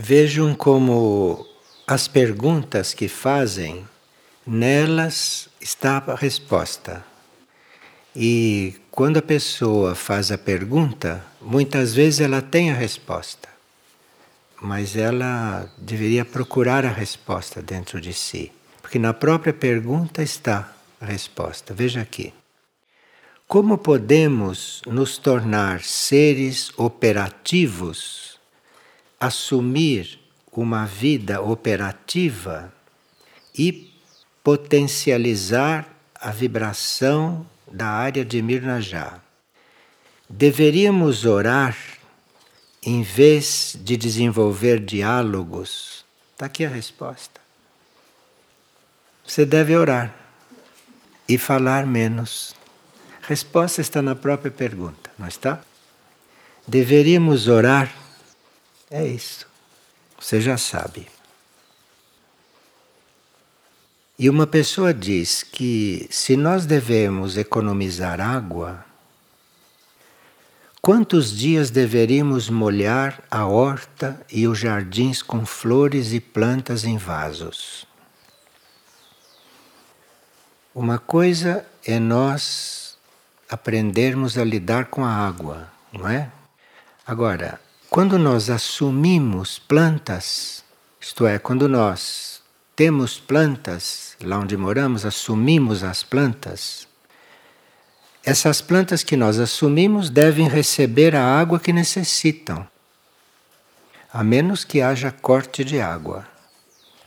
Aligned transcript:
Vejam 0.00 0.54
como 0.54 1.44
as 1.84 2.06
perguntas 2.06 2.94
que 2.94 3.08
fazem, 3.08 3.84
nelas 4.46 5.48
está 5.60 5.96
a 6.06 6.14
resposta. 6.14 7.04
E 8.14 8.76
quando 8.92 9.16
a 9.16 9.22
pessoa 9.22 9.96
faz 9.96 10.30
a 10.30 10.38
pergunta, 10.38 11.24
muitas 11.40 11.94
vezes 11.94 12.20
ela 12.20 12.40
tem 12.40 12.70
a 12.70 12.74
resposta, 12.74 13.48
mas 14.62 14.94
ela 14.94 15.68
deveria 15.76 16.24
procurar 16.24 16.86
a 16.86 16.92
resposta 16.92 17.60
dentro 17.60 18.00
de 18.00 18.12
si, 18.12 18.52
porque 18.80 19.00
na 19.00 19.12
própria 19.12 19.52
pergunta 19.52 20.22
está 20.22 20.72
a 21.00 21.06
resposta. 21.06 21.74
Veja 21.74 22.00
aqui. 22.00 22.32
Como 23.48 23.76
podemos 23.76 24.80
nos 24.86 25.18
tornar 25.18 25.82
seres 25.82 26.70
operativos 26.76 28.27
assumir 29.20 30.18
uma 30.52 30.86
vida 30.86 31.40
operativa 31.40 32.72
e 33.56 33.92
potencializar 34.42 35.88
a 36.14 36.30
vibração 36.30 37.46
da 37.70 37.86
área 37.86 38.24
de 38.24 38.42
Mirnajá. 38.42 39.20
Deveríamos 40.28 41.24
orar 41.24 41.76
em 42.82 43.02
vez 43.02 43.76
de 43.80 43.96
desenvolver 43.96 44.80
diálogos? 44.80 46.04
Está 46.32 46.46
aqui 46.46 46.64
a 46.64 46.68
resposta. 46.68 47.40
Você 49.26 49.44
deve 49.44 49.76
orar 49.76 50.14
e 51.28 51.36
falar 51.36 51.86
menos. 51.86 52.54
Resposta 53.22 53.80
está 53.80 54.00
na 54.00 54.14
própria 54.14 54.50
pergunta, 54.50 55.10
não 55.18 55.28
está? 55.28 55.60
Deveríamos 56.66 57.48
orar 57.48 57.94
é 58.90 59.06
isso. 59.06 59.46
Você 60.18 60.40
já 60.40 60.56
sabe. 60.56 61.06
E 64.18 64.28
uma 64.28 64.48
pessoa 64.48 64.92
diz 64.92 65.44
que 65.44 66.08
se 66.10 66.36
nós 66.36 66.66
devemos 66.66 67.36
economizar 67.36 68.20
água, 68.20 68.84
quantos 70.82 71.30
dias 71.36 71.70
deveríamos 71.70 72.50
molhar 72.50 73.22
a 73.30 73.46
horta 73.46 74.20
e 74.28 74.48
os 74.48 74.58
jardins 74.58 75.22
com 75.22 75.46
flores 75.46 76.12
e 76.12 76.18
plantas 76.18 76.84
em 76.84 76.96
vasos? 76.96 77.86
Uma 80.74 80.98
coisa 80.98 81.64
é 81.84 82.00
nós 82.00 82.98
aprendermos 83.48 84.36
a 84.36 84.44
lidar 84.44 84.86
com 84.86 85.04
a 85.04 85.12
água, 85.12 85.70
não 85.92 86.08
é? 86.08 86.30
Agora, 87.06 87.60
quando 87.90 88.18
nós 88.18 88.50
assumimos 88.50 89.58
plantas, 89.58 90.62
isto 91.00 91.26
é, 91.26 91.38
quando 91.38 91.68
nós 91.68 92.42
temos 92.76 93.18
plantas 93.18 94.16
lá 94.22 94.38
onde 94.38 94.56
moramos, 94.56 95.06
assumimos 95.06 95.82
as 95.82 96.02
plantas, 96.02 96.86
essas 98.22 98.60
plantas 98.60 99.02
que 99.02 99.16
nós 99.16 99.38
assumimos 99.38 100.10
devem 100.10 100.48
receber 100.48 101.16
a 101.16 101.24
água 101.24 101.58
que 101.58 101.72
necessitam, 101.72 102.68
a 104.12 104.22
menos 104.22 104.64
que 104.64 104.82
haja 104.82 105.10
corte 105.10 105.64
de 105.64 105.80
água. 105.80 106.26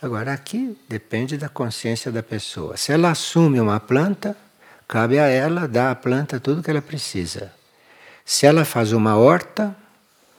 Agora, 0.02 0.34
aqui 0.34 0.76
depende 0.90 1.38
da 1.38 1.48
consciência 1.48 2.12
da 2.12 2.24
pessoa. 2.24 2.76
Se 2.76 2.92
ela 2.92 3.12
assume 3.12 3.62
uma 3.62 3.80
planta, 3.80 4.36
cabe 4.88 5.20
a 5.20 5.28
ela 5.28 5.68
dar 5.68 5.92
à 5.92 5.96
planta 5.96 6.40
tudo 6.40 6.60
o 6.60 6.64
que 6.64 6.72
ela 6.72 6.82
precisa. 6.82 7.54
Se 8.26 8.48
ela 8.48 8.66
faz 8.66 8.94
uma 8.94 9.16
horta, 9.16 9.76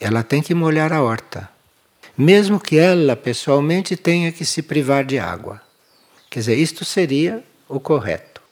ela 0.03 0.22
tem 0.22 0.42
que 0.42 0.55
molhar 0.55 0.92
a 0.92 1.03
horta. 1.03 1.48
Mesmo 2.19 2.61
que 2.61 2.77
ela 2.77 3.17
pessoalmente 3.17 3.97
tenha 3.97 4.33
que 4.33 4.45
se 4.45 4.61
privar 4.62 5.05
de 5.05 5.18
água. 5.18 5.63
Quer 6.29 6.40
dizer, 6.40 6.57
isto 6.57 6.85
seria 6.85 7.42
o 7.68 7.79
correto. 7.79 8.42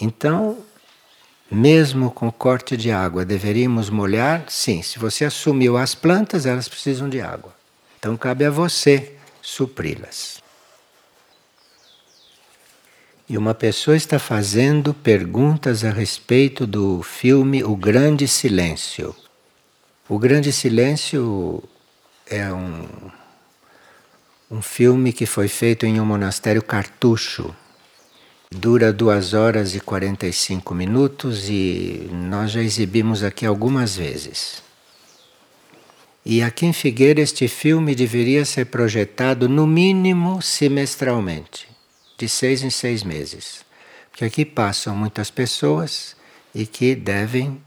Então, 0.00 0.58
mesmo 1.50 2.10
com 2.10 2.32
corte 2.32 2.76
de 2.76 2.90
água, 2.90 3.24
deveríamos 3.24 3.90
molhar? 3.90 4.44
Sim, 4.48 4.82
se 4.82 4.98
você 4.98 5.24
assumiu 5.24 5.76
as 5.76 5.94
plantas, 5.94 6.46
elas 6.46 6.68
precisam 6.68 7.08
de 7.08 7.20
água. 7.20 7.54
Então, 7.98 8.16
cabe 8.16 8.44
a 8.44 8.50
você 8.50 9.14
supri-las. 9.42 10.39
E 13.30 13.38
uma 13.38 13.54
pessoa 13.54 13.96
está 13.96 14.18
fazendo 14.18 14.92
perguntas 14.92 15.84
a 15.84 15.90
respeito 15.92 16.66
do 16.66 17.00
filme 17.00 17.62
O 17.62 17.76
Grande 17.76 18.26
Silêncio. 18.26 19.14
O 20.08 20.18
Grande 20.18 20.50
Silêncio 20.50 21.62
é 22.28 22.52
um, 22.52 22.88
um 24.50 24.60
filme 24.60 25.12
que 25.12 25.26
foi 25.26 25.46
feito 25.46 25.86
em 25.86 26.00
um 26.00 26.04
monastério 26.04 26.60
cartucho. 26.60 27.54
Dura 28.50 28.92
duas 28.92 29.32
horas 29.32 29.76
e 29.76 29.80
45 29.80 30.74
minutos 30.74 31.48
e 31.48 32.10
nós 32.12 32.50
já 32.50 32.60
exibimos 32.60 33.22
aqui 33.22 33.46
algumas 33.46 33.94
vezes. 33.94 34.60
E 36.26 36.42
aqui 36.42 36.66
em 36.66 36.72
Figueira 36.72 37.20
este 37.20 37.46
filme 37.46 37.94
deveria 37.94 38.44
ser 38.44 38.66
projetado 38.66 39.48
no 39.48 39.68
mínimo 39.68 40.42
semestralmente 40.42 41.69
de 42.20 42.28
seis 42.28 42.62
em 42.62 42.68
seis 42.68 43.02
meses. 43.02 43.64
Porque 44.10 44.26
aqui 44.26 44.44
passam 44.44 44.94
muitas 44.94 45.30
pessoas 45.30 46.14
e 46.54 46.66
que 46.66 46.94
devem 46.94 47.62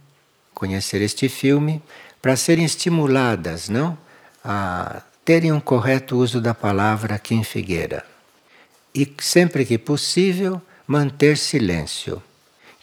conhecer 0.54 1.02
este 1.02 1.28
filme 1.28 1.82
para 2.22 2.36
serem 2.36 2.64
estimuladas, 2.64 3.68
não? 3.68 3.98
A 4.46 5.02
terem 5.26 5.52
um 5.52 5.60
correto 5.60 6.18
uso 6.18 6.40
da 6.40 6.54
palavra 6.54 7.16
aqui 7.16 7.34
em 7.34 7.44
Figueira. 7.44 8.06
E 8.94 9.12
sempre 9.20 9.66
que 9.66 9.80
possível, 9.80 10.62
manter 10.86 11.36
silêncio. 11.36 12.22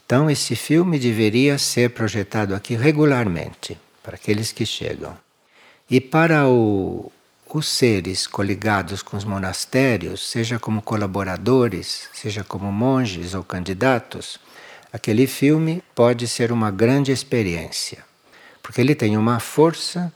Então, 0.05 0.29
esse 0.29 0.57
filme 0.57 0.99
deveria 0.99 1.57
ser 1.57 1.91
projetado 1.91 2.53
aqui 2.53 2.75
regularmente, 2.75 3.77
para 4.03 4.15
aqueles 4.15 4.51
que 4.51 4.65
chegam. 4.65 5.17
E 5.89 6.01
para 6.01 6.49
o, 6.49 7.09
os 7.57 7.67
seres 7.67 8.27
coligados 8.27 9.01
com 9.01 9.17
os 9.17 9.23
monastérios, 9.23 10.29
seja 10.29 10.57
como 10.57 10.81
colaboradores, 10.81 12.09
seja 12.13 12.43
como 12.43 12.71
monges 12.71 13.33
ou 13.33 13.43
candidatos, 13.43 14.39
aquele 14.91 15.27
filme 15.27 15.83
pode 15.93 16.27
ser 16.27 16.51
uma 16.51 16.71
grande 16.71 17.11
experiência, 17.11 18.05
porque 18.63 18.79
ele 18.79 18.95
tem 18.95 19.17
uma 19.17 19.39
força, 19.39 20.13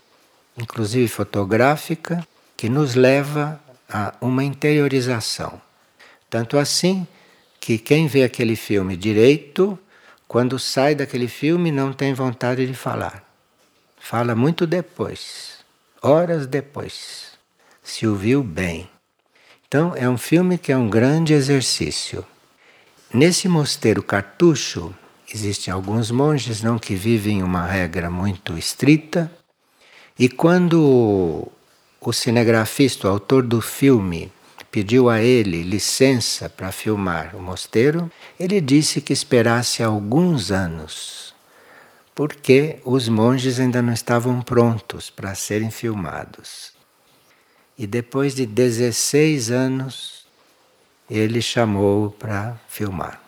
inclusive 0.58 1.08
fotográfica, 1.08 2.26
que 2.56 2.70
nos 2.70 2.96
leva 2.96 3.60
a 3.90 4.14
uma 4.22 4.44
interiorização. 4.44 5.62
Tanto 6.30 6.58
assim 6.58 7.06
que 7.60 7.78
quem 7.78 8.08
vê 8.08 8.24
aquele 8.24 8.56
filme 8.56 8.96
direito, 8.96 9.78
quando 10.28 10.58
sai 10.58 10.96
daquele 10.96 11.28
filme, 11.28 11.72
não 11.72 11.92
tem 11.92 12.14
vontade 12.14 12.66
de 12.66 12.74
falar. 12.74 13.24
Fala 13.98 14.36
muito 14.36 14.68
depois, 14.68 15.55
horas 16.06 16.46
depois 16.46 17.32
se 17.82 18.06
ouviu 18.06 18.44
bem. 18.44 18.88
Então, 19.68 19.94
é 19.96 20.08
um 20.08 20.18
filme 20.18 20.58
que 20.58 20.72
é 20.72 20.78
um 20.78 20.90
grande 20.90 21.34
exercício. 21.34 22.24
Nesse 23.12 23.48
mosteiro 23.48 24.04
cartucho, 24.04 24.94
existem 25.34 25.74
alguns 25.74 26.12
monges 26.12 26.62
não 26.62 26.78
que 26.78 26.96
vivem 26.96 27.42
uma 27.42 27.66
regra 27.66 28.10
muito 28.10 28.58
estrita, 28.58 29.32
e 30.18 30.30
quando 30.30 31.52
o 32.00 32.14
cinegrafista, 32.14 33.08
o 33.08 33.12
autor 33.12 33.42
do 33.44 33.60
filme, 33.60 34.32
pediu 34.72 35.10
a 35.10 35.22
ele 35.22 35.64
licença 35.64 36.48
para 36.48 36.72
filmar 36.72 37.36
o 37.36 37.42
mosteiro, 37.42 38.12
ele 38.40 38.62
disse 38.62 39.02
que 39.02 39.12
esperasse 39.12 39.82
alguns 39.82 40.52
anos, 40.52 41.25
porque 42.16 42.80
os 42.86 43.10
monges 43.10 43.60
ainda 43.60 43.82
não 43.82 43.92
estavam 43.92 44.42
prontos 44.42 45.10
para 45.10 45.36
serem 45.36 45.70
filmados. 45.70 46.72
E 47.78 47.86
depois 47.86 48.34
de 48.34 48.46
16 48.46 49.52
anos, 49.52 50.26
ele 51.10 51.42
chamou 51.42 52.10
para 52.10 52.58
filmar. 52.70 53.22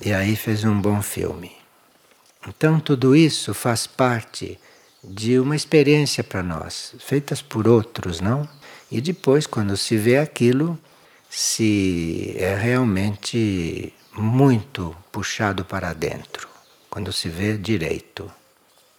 E 0.00 0.12
aí 0.12 0.36
fez 0.36 0.62
um 0.62 0.80
bom 0.80 1.02
filme. 1.02 1.52
Então, 2.48 2.78
tudo 2.78 3.16
isso 3.16 3.52
faz 3.52 3.86
parte 3.86 4.58
de 5.02 5.38
uma 5.38 5.56
experiência 5.56 6.22
para 6.22 6.42
nós, 6.42 6.94
feitas 7.00 7.42
por 7.42 7.66
outros, 7.66 8.20
não? 8.20 8.48
E 8.90 9.00
depois, 9.00 9.46
quando 9.46 9.76
se 9.76 9.96
vê 9.96 10.18
aquilo, 10.18 10.78
se 11.28 12.34
é 12.38 12.54
realmente 12.54 13.92
muito 14.12 14.96
puxado 15.12 15.64
para 15.64 15.92
dentro, 15.92 16.49
quando 16.90 17.12
se 17.12 17.28
vê 17.28 17.56
direito. 17.56 18.30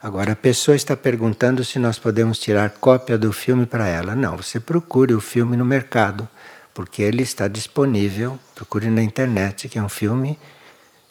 Agora, 0.01 0.31
a 0.31 0.35
pessoa 0.35 0.75
está 0.75 0.97
perguntando 0.97 1.63
se 1.63 1.77
nós 1.77 1.99
podemos 1.99 2.39
tirar 2.39 2.71
cópia 2.71 3.17
do 3.17 3.31
filme 3.31 3.67
para 3.67 3.87
ela. 3.87 4.15
Não, 4.15 4.37
você 4.37 4.59
procure 4.59 5.13
o 5.13 5.21
filme 5.21 5.55
no 5.55 5.65
mercado, 5.65 6.27
porque 6.73 7.03
ele 7.03 7.21
está 7.21 7.47
disponível. 7.47 8.39
Procure 8.55 8.89
na 8.89 9.03
internet, 9.03 9.69
que 9.69 9.77
é 9.77 9.83
um 9.83 9.89
filme 9.89 10.39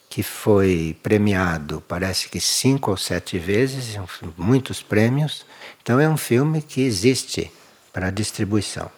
que 0.09 0.21
foi 0.21 0.97
premiado, 1.01 1.81
parece 1.87 2.27
que 2.27 2.41
cinco 2.41 2.91
ou 2.91 2.97
sete 2.97 3.39
vezes, 3.39 3.97
muitos 4.37 4.83
prêmios. 4.83 5.45
Então 5.81 6.01
é 6.01 6.09
um 6.09 6.17
filme 6.17 6.61
que 6.61 6.81
existe 6.81 7.49
para 7.93 8.09
distribuição. 8.09 8.91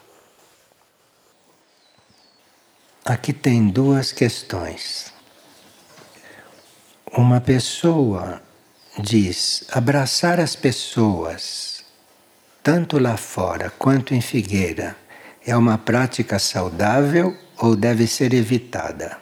Aqui 3.05 3.31
tem 3.31 3.69
duas 3.69 4.11
questões. 4.11 5.12
Uma 7.15 7.39
pessoa 7.39 8.41
diz 8.97 9.65
abraçar 9.71 10.39
as 10.39 10.55
pessoas, 10.55 11.83
tanto 12.63 12.97
lá 12.97 13.17
fora 13.17 13.71
quanto 13.77 14.15
em 14.15 14.19
Figueira, 14.19 14.97
é 15.45 15.55
uma 15.55 15.77
prática 15.77 16.39
saudável 16.39 17.37
ou 17.59 17.75
deve 17.75 18.07
ser 18.07 18.33
evitada? 18.33 19.15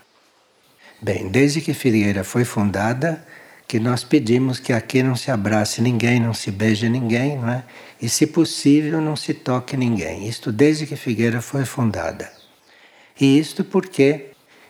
Bem, 1.02 1.28
desde 1.28 1.60
que 1.60 1.74
Figueira 1.74 2.24
foi 2.24 2.46
fundada, 2.46 3.28
que 3.68 3.78
nós 3.78 4.06
pedimos 4.06 4.58
que 4.58 4.72
aqui 4.72 5.04
não 5.04 5.18
se 5.18 5.30
abrace 5.30 5.82
ninguém, 5.82 6.18
não 6.18 6.34
se 6.34 6.50
beije 6.50 6.88
ninguém, 6.88 7.38
não 7.38 7.50
é? 7.50 7.66
E, 8.02 8.08
se 8.08 8.26
possível, 8.26 9.02
não 9.02 9.18
se 9.18 9.34
toque 9.34 9.76
ninguém. 9.76 10.30
Isto 10.30 10.50
desde 10.50 10.88
que 10.88 10.96
Figueira 10.96 11.42
foi 11.42 11.66
fundada. 11.66 12.32
E 13.20 13.38
isto 13.38 13.66
porque 13.66 14.28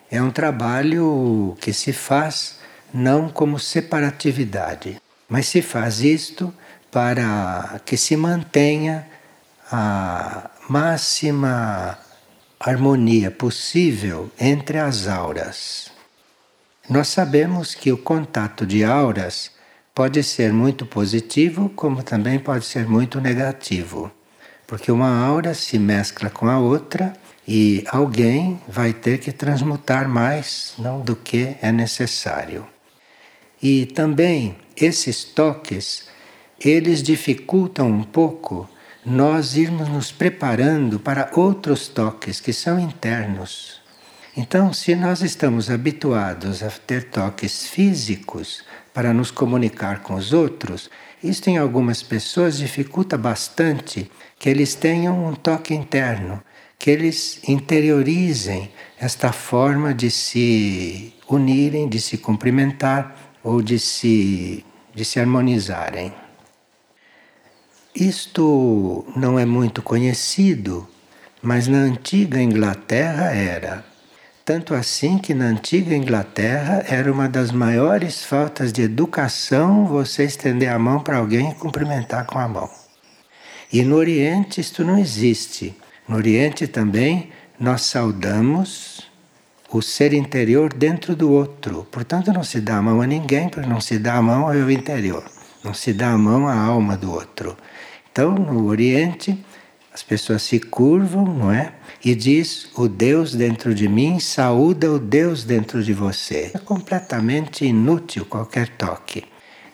é 0.09 0.19
um 0.19 0.31
trabalho 0.31 1.55
que 1.61 1.71
se 1.71 1.93
faz 1.93 2.60
não 2.93 3.29
como 3.29 3.59
separatividade, 3.59 5.01
mas 5.29 5.47
se 5.47 5.61
faz 5.61 6.01
isto 6.01 6.53
para 6.91 7.79
que 7.85 7.95
se 7.95 8.17
mantenha 8.17 9.07
a 9.71 10.49
máxima 10.69 11.97
harmonia 12.59 13.31
possível 13.31 14.29
entre 14.39 14.77
as 14.77 15.07
auras. 15.07 15.89
Nós 16.89 17.07
sabemos 17.07 17.73
que 17.73 17.91
o 17.91 17.97
contato 17.97 18.65
de 18.65 18.83
auras 18.83 19.51
pode 19.95 20.21
ser 20.23 20.51
muito 20.51 20.85
positivo, 20.85 21.69
como 21.69 22.03
também 22.03 22.39
pode 22.39 22.65
ser 22.65 22.87
muito 22.87 23.21
negativo, 23.21 24.11
porque 24.67 24.91
uma 24.91 25.23
aura 25.25 25.53
se 25.53 25.79
mescla 25.79 26.29
com 26.29 26.47
a 26.49 26.59
outra 26.59 27.13
e 27.47 27.83
alguém 27.89 28.61
vai 28.67 28.93
ter 28.93 29.19
que 29.19 29.31
transmutar 29.31 30.07
mais 30.07 30.73
não 30.77 31.01
do 31.01 31.15
que 31.15 31.55
é 31.61 31.71
necessário. 31.71 32.65
E 33.61 33.85
também 33.85 34.55
esses 34.75 35.23
toques, 35.23 36.07
eles 36.59 37.03
dificultam 37.03 37.87
um 37.87 38.03
pouco 38.03 38.67
nós 39.05 39.55
irmos 39.55 39.87
nos 39.89 40.11
preparando 40.11 40.99
para 40.99 41.31
outros 41.33 41.87
toques 41.87 42.39
que 42.39 42.53
são 42.53 42.79
internos. 42.79 43.81
Então, 44.35 44.71
se 44.71 44.95
nós 44.95 45.21
estamos 45.21 45.69
habituados 45.69 46.63
a 46.63 46.69
ter 46.69 47.09
toques 47.09 47.67
físicos 47.67 48.63
para 48.93 49.13
nos 49.13 49.29
comunicar 49.29 50.01
com 50.01 50.15
os 50.15 50.31
outros, 50.31 50.89
isto 51.23 51.49
em 51.49 51.57
algumas 51.57 52.01
pessoas 52.01 52.57
dificulta 52.57 53.17
bastante 53.17 54.09
que 54.39 54.49
eles 54.49 54.73
tenham 54.73 55.27
um 55.27 55.33
toque 55.35 55.73
interno, 55.73 56.41
que 56.79 56.89
eles 56.89 57.41
interiorizem 57.47 58.71
esta 58.99 59.31
forma 59.31 59.93
de 59.93 60.09
se 60.09 61.13
unirem, 61.27 61.89
de 61.89 61.99
se 61.99 62.17
cumprimentar 62.17 63.30
ou 63.43 63.61
de 63.61 63.79
se, 63.79 64.65
de 64.93 65.03
se 65.05 65.19
harmonizarem. 65.19 66.13
Isto 67.93 69.05
não 69.15 69.37
é 69.37 69.45
muito 69.45 69.81
conhecido, 69.81 70.87
mas 71.41 71.67
na 71.67 71.79
antiga 71.79 72.41
Inglaterra 72.41 73.31
era. 73.31 73.83
Tanto 74.45 74.73
assim 74.73 75.17
que 75.17 75.33
na 75.33 75.45
antiga 75.45 75.95
Inglaterra 75.95 76.83
era 76.87 77.11
uma 77.11 77.29
das 77.29 77.51
maiores 77.51 78.23
faltas 78.23 78.73
de 78.73 78.81
educação 78.81 79.85
você 79.85 80.23
estender 80.23 80.69
a 80.69 80.79
mão 80.79 80.99
para 80.99 81.17
alguém 81.17 81.51
e 81.51 81.55
cumprimentar 81.55 82.25
com 82.25 82.39
a 82.39 82.47
mão. 82.47 82.69
E 83.71 83.83
no 83.83 83.95
Oriente 83.95 84.59
isto 84.59 84.83
não 84.83 84.97
existe. 84.97 85.75
No 86.07 86.17
Oriente 86.17 86.67
também 86.67 87.29
nós 87.59 87.83
saudamos 87.83 88.90
o 89.77 89.81
ser 89.81 90.13
interior 90.13 90.73
dentro 90.73 91.15
do 91.15 91.31
outro. 91.31 91.87
Portanto, 91.91 92.31
não 92.33 92.43
se 92.43 92.59
dá 92.59 92.77
a 92.77 92.81
mão 92.81 93.01
a 93.01 93.07
ninguém, 93.07 93.49
porque 93.49 93.69
não 93.69 93.79
se 93.79 93.97
dá 93.97 94.15
a 94.15 94.21
mão 94.21 94.47
ao 94.47 94.71
interior. 94.71 95.23
Não 95.63 95.73
se 95.73 95.93
dá 95.93 96.11
a 96.11 96.17
mão 96.17 96.47
à 96.47 96.55
alma 96.55 96.97
do 96.97 97.11
outro. 97.11 97.55
Então, 98.11 98.33
no 98.33 98.65
Oriente, 98.65 99.37
as 99.93 100.03
pessoas 100.03 100.41
se 100.43 100.59
curvam, 100.59 101.25
não 101.25 101.51
é? 101.51 101.73
E 102.03 102.15
diz: 102.15 102.69
O 102.75 102.87
Deus 102.87 103.35
dentro 103.35 103.73
de 103.73 103.87
mim 103.87 104.19
saúda 104.19 104.91
o 104.91 104.99
Deus 104.99 105.43
dentro 105.43 105.83
de 105.83 105.93
você. 105.93 106.51
É 106.53 106.59
completamente 106.59 107.65
inútil 107.65 108.25
qualquer 108.25 108.69
toque. 108.69 109.23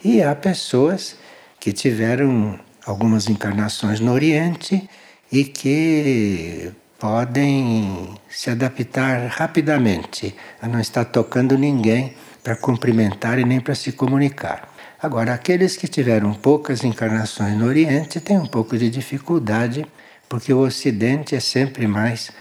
E 0.03 0.21
há 0.21 0.35
pessoas 0.35 1.15
que 1.59 1.71
tiveram 1.71 2.59
algumas 2.85 3.27
encarnações 3.27 3.99
no 3.99 4.11
Oriente 4.11 4.89
e 5.31 5.43
que 5.43 6.71
podem 6.99 8.15
se 8.29 8.49
adaptar 8.49 9.27
rapidamente 9.27 10.35
a 10.61 10.67
não 10.67 10.79
estar 10.79 11.05
tocando 11.05 11.57
ninguém 11.57 12.15
para 12.43 12.55
cumprimentar 12.55 13.37
e 13.37 13.45
nem 13.45 13.59
para 13.59 13.75
se 13.75 13.91
comunicar. 13.91 14.73
Agora, 15.01 15.33
aqueles 15.33 15.77
que 15.77 15.87
tiveram 15.87 16.33
poucas 16.33 16.83
encarnações 16.83 17.55
no 17.55 17.67
Oriente 17.67 18.19
têm 18.19 18.39
um 18.39 18.47
pouco 18.47 18.77
de 18.77 18.89
dificuldade, 18.89 19.85
porque 20.27 20.51
o 20.51 20.59
Ocidente 20.59 21.35
é 21.35 21.39
sempre 21.39 21.87
mais 21.87 22.31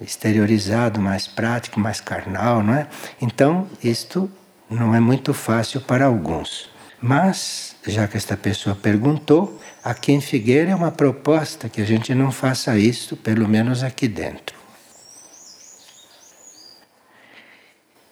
exteriorizado, 0.00 1.00
mais 1.00 1.26
prático, 1.26 1.80
mais 1.80 2.00
carnal, 2.00 2.62
não 2.62 2.74
é? 2.74 2.86
Então, 3.20 3.66
isto 3.82 4.30
não 4.70 4.94
é 4.94 5.00
muito 5.00 5.34
fácil 5.34 5.80
para 5.80 6.06
alguns. 6.06 6.70
Mas, 7.00 7.76
já 7.86 8.08
que 8.08 8.16
esta 8.16 8.36
pessoa 8.36 8.74
perguntou, 8.74 9.60
aqui 9.84 10.12
em 10.12 10.20
Figueira 10.20 10.72
é 10.72 10.74
uma 10.74 10.90
proposta 10.90 11.68
que 11.68 11.80
a 11.80 11.84
gente 11.84 12.12
não 12.14 12.32
faça 12.32 12.76
isso, 12.76 13.16
pelo 13.16 13.48
menos 13.48 13.84
aqui 13.84 14.08
dentro. 14.08 14.58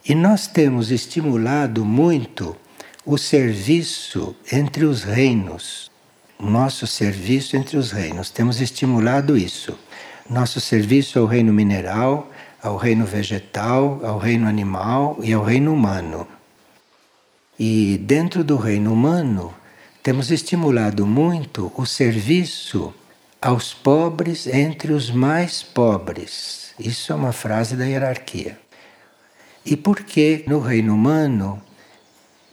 E 0.09 0.15
nós 0.15 0.47
temos 0.47 0.93
estimulado 0.93 1.85
muito 1.85 2.57
o 3.05 3.19
serviço 3.19 4.37
entre 4.53 4.85
os 4.85 5.03
reinos. 5.03 5.91
Nosso 6.39 6.87
serviço 6.87 7.57
entre 7.57 7.77
os 7.77 7.91
reinos. 7.91 8.31
Temos 8.31 8.61
estimulado 8.61 9.37
isso. 9.37 9.77
Nosso 10.31 10.61
serviço 10.61 11.19
ao 11.19 11.27
reino 11.27 11.53
mineral, 11.53 12.31
ao 12.63 12.77
reino 12.77 13.05
vegetal, 13.05 14.01
ao 14.05 14.19
reino 14.19 14.47
animal 14.47 15.19
e 15.23 15.33
ao 15.33 15.43
reino 15.43 15.73
humano. 15.73 16.27
E 17.59 17.99
dentro 17.99 18.45
do 18.45 18.57
reino 18.57 18.93
humano, 18.93 19.55
temos 20.03 20.31
estimulado 20.31 21.07
muito 21.07 21.73
o 21.77 21.87
serviço 21.87 22.95
aos 23.41 23.73
pobres 23.73 24.47
entre 24.47 24.93
os 24.93 25.11
mais 25.11 25.63
pobres. 25.63 26.75
Isso 26.79 27.13
é 27.13 27.17
uma 27.17 27.33
frase 27.33 27.77
da 27.77 27.85
hierarquia. 27.85 28.59
E 29.65 29.77
por 29.77 30.05
que 30.05 30.45
no 30.47 30.61
reino 30.61 30.95
humano 30.95 31.63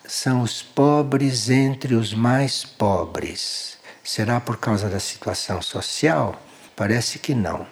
são 0.05 0.41
os 0.41 0.61
pobres 0.61 1.49
entre 1.49 1.95
os 1.95 2.13
mais 2.13 2.63
pobres. 2.63 3.77
Será 4.03 4.39
por 4.39 4.57
causa 4.57 4.89
da 4.89 4.99
situação 4.99 5.61
social? 5.61 6.41
Parece 6.75 7.19
que 7.19 7.33
não. 7.33 7.65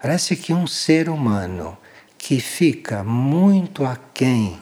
Parece 0.00 0.36
que 0.36 0.52
um 0.52 0.66
ser 0.66 1.08
humano 1.08 1.76
que 2.16 2.40
fica 2.40 3.04
muito 3.04 3.84
aquém 3.84 4.58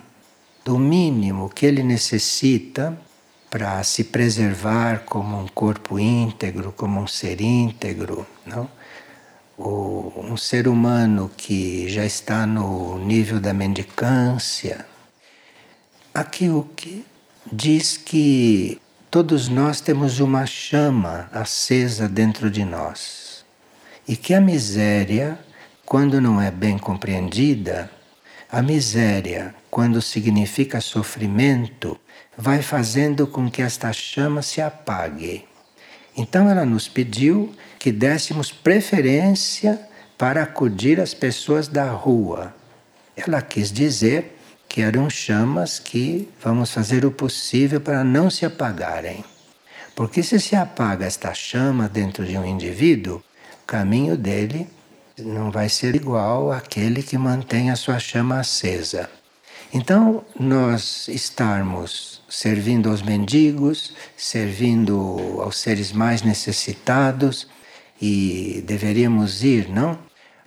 do 0.67 0.79
mínimo 0.79 1.49
que 1.49 1.65
ele 1.65 1.83
necessita 1.83 2.99
para 3.49 3.83
se 3.85 4.05
preservar 4.05 5.05
como 5.07 5.41
um 5.41 5.47
corpo 5.47 5.99
íntegro, 5.99 6.75
como 6.77 7.01
um 7.01 7.07
ser 7.07 7.41
íntegro, 7.41 8.27
não? 8.45 8.69
Ou 9.57 10.13
um 10.27 10.37
ser 10.37 10.69
humano 10.69 11.31
que 11.35 11.89
já 11.89 12.05
está 12.05 12.45
no 12.45 12.99
nível 12.99 13.41
da 13.41 13.55
mendicância, 13.55 14.85
Aqui 16.17 16.49
o 16.49 16.63
que 16.75 17.05
diz 17.53 17.99
que 17.99 18.81
todos 19.11 19.49
nós 19.49 19.83
temos 19.83 20.19
uma 20.19 20.47
chama 20.47 21.29
acesa 21.31 22.09
dentro 22.09 22.51
de 22.51 22.65
nós 22.65 23.45
e 24.09 24.17
que 24.17 24.33
a 24.33 24.41
miséria, 24.41 25.39
quando 25.85 26.19
não 26.19 26.41
é 26.41 26.51
bem 26.51 26.79
compreendida, 26.79 27.91
a 28.50 28.62
miséria, 28.62 29.55
quando 29.71 30.00
significa 30.00 30.81
sofrimento, 30.81 31.99
vai 32.37 32.62
fazendo 32.62 33.26
com 33.26 33.50
que 33.50 33.61
esta 33.61 33.93
chama 33.93 34.41
se 34.41 34.61
apague. 34.61 35.45
Então 36.17 36.49
ela 36.49 36.65
nos 36.65 36.88
pediu 36.88 37.53
que 37.79 37.91
dessemos 37.91 38.53
preferência 38.53 39.81
para 40.17 40.43
acudir 40.43 41.00
as 41.00 41.12
pessoas 41.12 41.69
da 41.69 41.91
rua. 41.91 42.55
Ela 43.17 43.43
quis 43.43 43.73
dizer 43.73 44.38
que 44.69 44.81
eram 44.81 45.11
chamas 45.11 45.79
que 45.79 46.29
vamos 46.43 46.71
fazer 46.71 47.05
o 47.05 47.11
possível 47.11 47.81
para 47.81 48.05
não 48.05 48.31
se 48.31 48.47
apagarem. 48.47 49.25
Porque 49.95 50.23
se 50.23 50.38
se 50.38 50.55
apaga 50.55 51.07
esta 51.07 51.35
chama 51.35 51.88
dentro 51.88 52.25
de 52.25 52.37
um 52.37 52.45
indivíduo, 52.45 53.23
o 53.62 53.67
caminho 53.67 54.17
dele 54.17 54.69
não 55.19 55.51
vai 55.51 55.69
ser 55.69 55.95
igual 55.95 56.53
àquele 56.53 57.03
que 57.03 57.17
mantém 57.17 57.71
a 57.71 57.77
sua 57.77 57.99
chama 57.99 58.41
acesa. 58.41 59.09
Então, 59.73 60.23
nós 60.39 61.09
estarmos 61.09 62.23
servindo 62.29 62.91
aos 62.91 63.03
mendigos, 63.03 63.95
servindo 64.17 65.41
aos 65.41 65.59
seres 65.59 65.93
mais 65.93 66.23
necessitados, 66.23 67.49
e 68.01 68.63
deveríamos 68.67 69.43
ir, 69.43 69.71
não? 69.71 69.99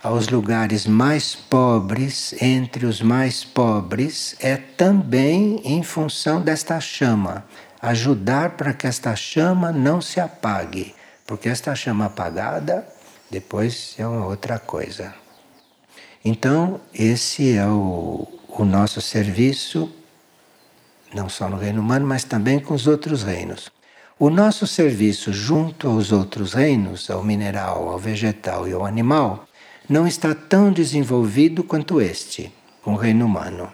Aos 0.02 0.28
lugares 0.28 0.86
mais 0.86 1.34
pobres, 1.34 2.34
entre 2.40 2.86
os 2.86 3.02
mais 3.02 3.44
pobres, 3.44 4.36
é 4.38 4.56
também 4.56 5.60
em 5.64 5.82
função 5.82 6.40
desta 6.40 6.80
chama. 6.80 7.44
Ajudar 7.82 8.50
para 8.50 8.72
que 8.72 8.86
esta 8.86 9.14
chama 9.16 9.72
não 9.72 10.00
se 10.00 10.20
apague, 10.20 10.94
porque 11.26 11.48
esta 11.48 11.74
chama 11.74 12.06
apagada 12.06 12.86
depois 13.30 13.94
é 13.98 14.06
uma 14.06 14.26
outra 14.26 14.58
coisa. 14.58 15.14
Então, 16.24 16.80
esse 16.92 17.52
é 17.52 17.66
o, 17.66 18.26
o 18.48 18.64
nosso 18.64 19.00
serviço, 19.00 19.90
não 21.14 21.28
só 21.28 21.48
no 21.48 21.56
reino 21.56 21.80
humano, 21.80 22.06
mas 22.06 22.24
também 22.24 22.58
com 22.58 22.74
os 22.74 22.86
outros 22.86 23.22
reinos. 23.22 23.70
O 24.18 24.28
nosso 24.28 24.66
serviço 24.66 25.32
junto 25.32 25.88
aos 25.88 26.12
outros 26.12 26.52
reinos, 26.52 27.08
ao 27.08 27.24
mineral, 27.24 27.88
ao 27.88 27.98
vegetal 27.98 28.68
e 28.68 28.72
ao 28.72 28.84
animal, 28.84 29.46
não 29.88 30.06
está 30.06 30.34
tão 30.34 30.70
desenvolvido 30.70 31.64
quanto 31.64 32.00
este, 32.00 32.52
o 32.84 32.94
reino 32.94 33.24
humano. 33.24 33.72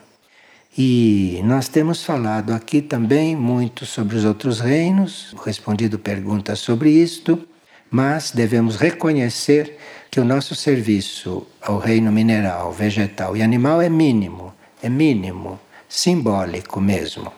E 0.79 1.41
nós 1.43 1.69
temos 1.69 2.05
falado 2.05 2.53
aqui 2.53 2.81
também 2.81 3.35
muito 3.35 3.85
sobre 3.85 4.15
os 4.15 4.25
outros 4.25 4.61
reinos, 4.61 5.35
respondido 5.45 5.99
perguntas 5.99 6.59
sobre 6.59 6.91
isto, 6.91 7.49
mas 7.97 8.31
devemos 8.31 8.77
reconhecer 8.77 9.79
que 10.11 10.21
o 10.21 10.25
nosso 10.25 10.55
serviço 10.55 11.47
ao 11.63 11.79
reino 11.79 12.13
mineral, 12.13 12.71
vegetal 12.71 13.35
e 13.35 13.43
animal 13.43 13.81
é 13.81 13.89
mínimo, 13.89 14.53
é 14.83 14.89
mínimo, 14.91 15.59
simbólico 15.89 16.79
mesmo. 16.79 17.33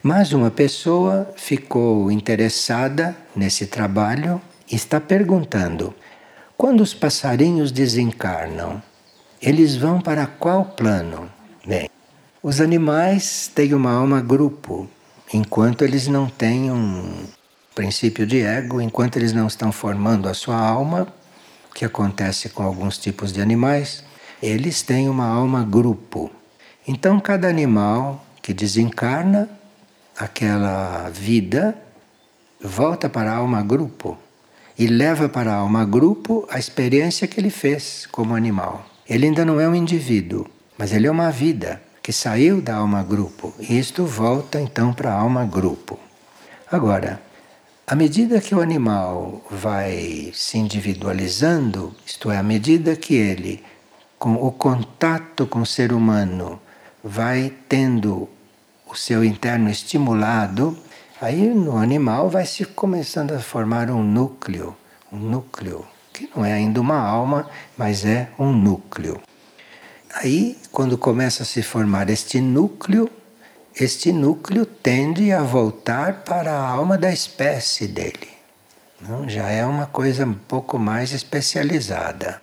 Mas 0.00 0.32
uma 0.32 0.52
pessoa 0.52 1.32
ficou 1.34 2.12
interessada 2.12 3.16
nesse 3.34 3.66
trabalho 3.66 4.40
e 4.70 4.76
está 4.76 5.00
perguntando: 5.00 5.92
quando 6.56 6.80
os 6.80 6.94
passarinhos 6.94 7.72
desencarnam, 7.72 8.80
eles 9.42 9.74
vão 9.74 10.00
para 10.00 10.28
qual 10.28 10.64
plano? 10.64 11.28
Bem, 11.66 11.90
os 12.40 12.60
animais 12.60 13.50
têm 13.52 13.74
uma 13.74 13.90
alma 13.90 14.20
grupo, 14.20 14.88
enquanto 15.32 15.82
eles 15.82 16.06
não 16.06 16.28
têm 16.28 16.70
um 16.70 17.24
princípio 17.74 18.26
de 18.26 18.40
ego, 18.40 18.80
enquanto 18.80 19.16
eles 19.16 19.32
não 19.32 19.46
estão 19.46 19.72
formando 19.72 20.28
a 20.28 20.34
sua 20.34 20.56
alma, 20.56 21.08
que 21.74 21.84
acontece 21.84 22.48
com 22.48 22.62
alguns 22.62 22.96
tipos 22.96 23.32
de 23.32 23.40
animais, 23.40 24.04
eles 24.40 24.82
têm 24.82 25.08
uma 25.08 25.26
alma 25.26 25.64
grupo. 25.64 26.30
Então, 26.86 27.18
cada 27.18 27.48
animal 27.48 28.24
que 28.40 28.54
desencarna 28.54 29.48
aquela 30.16 31.08
vida 31.10 31.76
volta 32.60 33.08
para 33.08 33.32
a 33.32 33.36
alma 33.36 33.62
grupo 33.62 34.16
e 34.78 34.86
leva 34.86 35.28
para 35.28 35.52
a 35.52 35.56
alma 35.56 35.84
grupo 35.84 36.46
a 36.50 36.58
experiência 36.58 37.26
que 37.26 37.40
ele 37.40 37.50
fez 37.50 38.06
como 38.10 38.34
animal. 38.34 38.86
Ele 39.08 39.26
ainda 39.26 39.44
não 39.44 39.60
é 39.60 39.68
um 39.68 39.74
indivíduo, 39.74 40.46
mas 40.78 40.92
ele 40.92 41.06
é 41.06 41.10
uma 41.10 41.30
vida 41.30 41.82
que 42.02 42.12
saiu 42.12 42.60
da 42.60 42.76
alma 42.76 43.02
grupo 43.02 43.54
e 43.58 43.78
isto 43.78 44.04
volta 44.04 44.60
então 44.60 44.92
para 44.92 45.10
a 45.10 45.18
alma 45.18 45.44
grupo. 45.44 45.98
Agora, 46.70 47.20
à 47.86 47.94
medida 47.94 48.40
que 48.40 48.54
o 48.54 48.62
animal 48.62 49.44
vai 49.50 50.32
se 50.34 50.56
individualizando, 50.56 51.94
isto 52.06 52.30
é, 52.30 52.38
à 52.38 52.42
medida 52.42 52.96
que 52.96 53.14
ele, 53.14 53.62
com 54.18 54.34
o 54.34 54.50
contato 54.50 55.46
com 55.46 55.60
o 55.60 55.66
ser 55.66 55.92
humano, 55.92 56.58
vai 57.02 57.52
tendo 57.68 58.26
o 58.86 58.94
seu 58.94 59.22
interno 59.22 59.68
estimulado, 59.68 60.78
aí 61.20 61.48
no 61.48 61.76
animal 61.76 62.30
vai 62.30 62.46
se 62.46 62.64
começando 62.64 63.32
a 63.32 63.38
formar 63.38 63.90
um 63.90 64.02
núcleo, 64.02 64.74
um 65.12 65.18
núcleo, 65.18 65.84
que 66.10 66.30
não 66.34 66.42
é 66.42 66.54
ainda 66.54 66.80
uma 66.80 66.98
alma, 66.98 67.50
mas 67.76 68.04
é 68.06 68.30
um 68.38 68.50
núcleo. 68.50 69.20
Aí, 70.14 70.56
quando 70.72 70.96
começa 70.96 71.42
a 71.42 71.46
se 71.46 71.60
formar 71.60 72.08
este 72.08 72.40
núcleo, 72.40 73.10
este 73.76 74.12
núcleo 74.12 74.64
tende 74.64 75.32
a 75.32 75.42
voltar 75.42 76.22
para 76.22 76.52
a 76.52 76.68
alma 76.68 76.96
da 76.96 77.12
espécie 77.12 77.88
dele. 77.88 78.28
Não, 79.00 79.28
já 79.28 79.48
é 79.48 79.66
uma 79.66 79.86
coisa 79.86 80.24
um 80.24 80.34
pouco 80.34 80.78
mais 80.78 81.12
especializada. 81.12 82.40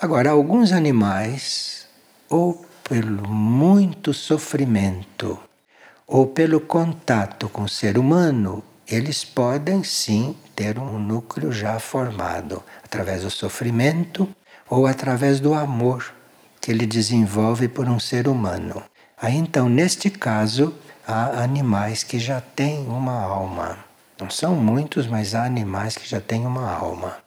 Agora, 0.00 0.30
alguns 0.30 0.72
animais, 0.72 1.86
ou 2.30 2.64
pelo 2.82 3.28
muito 3.28 4.14
sofrimento, 4.14 5.38
ou 6.06 6.26
pelo 6.28 6.58
contato 6.58 7.46
com 7.50 7.64
o 7.64 7.68
ser 7.68 7.98
humano, 7.98 8.64
eles 8.88 9.24
podem 9.24 9.84
sim 9.84 10.34
ter 10.56 10.78
um 10.78 10.98
núcleo 10.98 11.52
já 11.52 11.78
formado 11.78 12.62
através 12.82 13.22
do 13.22 13.30
sofrimento 13.30 14.26
ou 14.70 14.86
através 14.86 15.38
do 15.38 15.52
amor 15.52 16.14
que 16.60 16.70
ele 16.70 16.86
desenvolve 16.86 17.68
por 17.68 17.86
um 17.86 18.00
ser 18.00 18.26
humano. 18.26 18.82
Aí 19.20 19.36
então, 19.36 19.68
neste 19.68 20.08
caso, 20.08 20.74
há 21.06 21.42
animais 21.42 22.02
que 22.02 22.18
já 22.18 22.40
têm 22.40 22.86
uma 22.86 23.20
alma. 23.22 23.78
Não 24.18 24.30
são 24.30 24.54
muitos, 24.56 25.06
mas 25.06 25.34
há 25.34 25.44
animais 25.44 25.96
que 25.96 26.08
já 26.08 26.20
têm 26.20 26.46
uma 26.46 26.72
alma. 26.72 27.18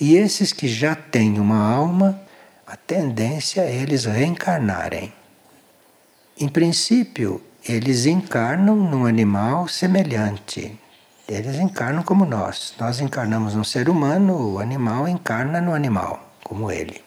E 0.00 0.16
esses 0.16 0.52
que 0.52 0.66
já 0.66 0.96
têm 0.96 1.38
uma 1.38 1.58
alma, 1.58 2.20
a 2.66 2.76
tendência 2.76 3.60
é 3.60 3.72
eles 3.72 4.06
reencarnarem. 4.06 5.12
Em 6.38 6.48
princípio, 6.48 7.40
eles 7.64 8.06
encarnam 8.06 8.74
num 8.74 9.06
animal 9.06 9.68
semelhante. 9.68 10.78
Eles 11.28 11.56
encarnam 11.56 12.02
como 12.02 12.24
nós. 12.24 12.74
Nós 12.78 13.00
encarnamos 13.00 13.54
num 13.54 13.64
ser 13.64 13.88
humano, 13.88 14.54
o 14.54 14.58
animal 14.58 15.06
encarna 15.06 15.60
no 15.60 15.72
animal, 15.72 16.28
como 16.42 16.70
ele. 16.70 17.02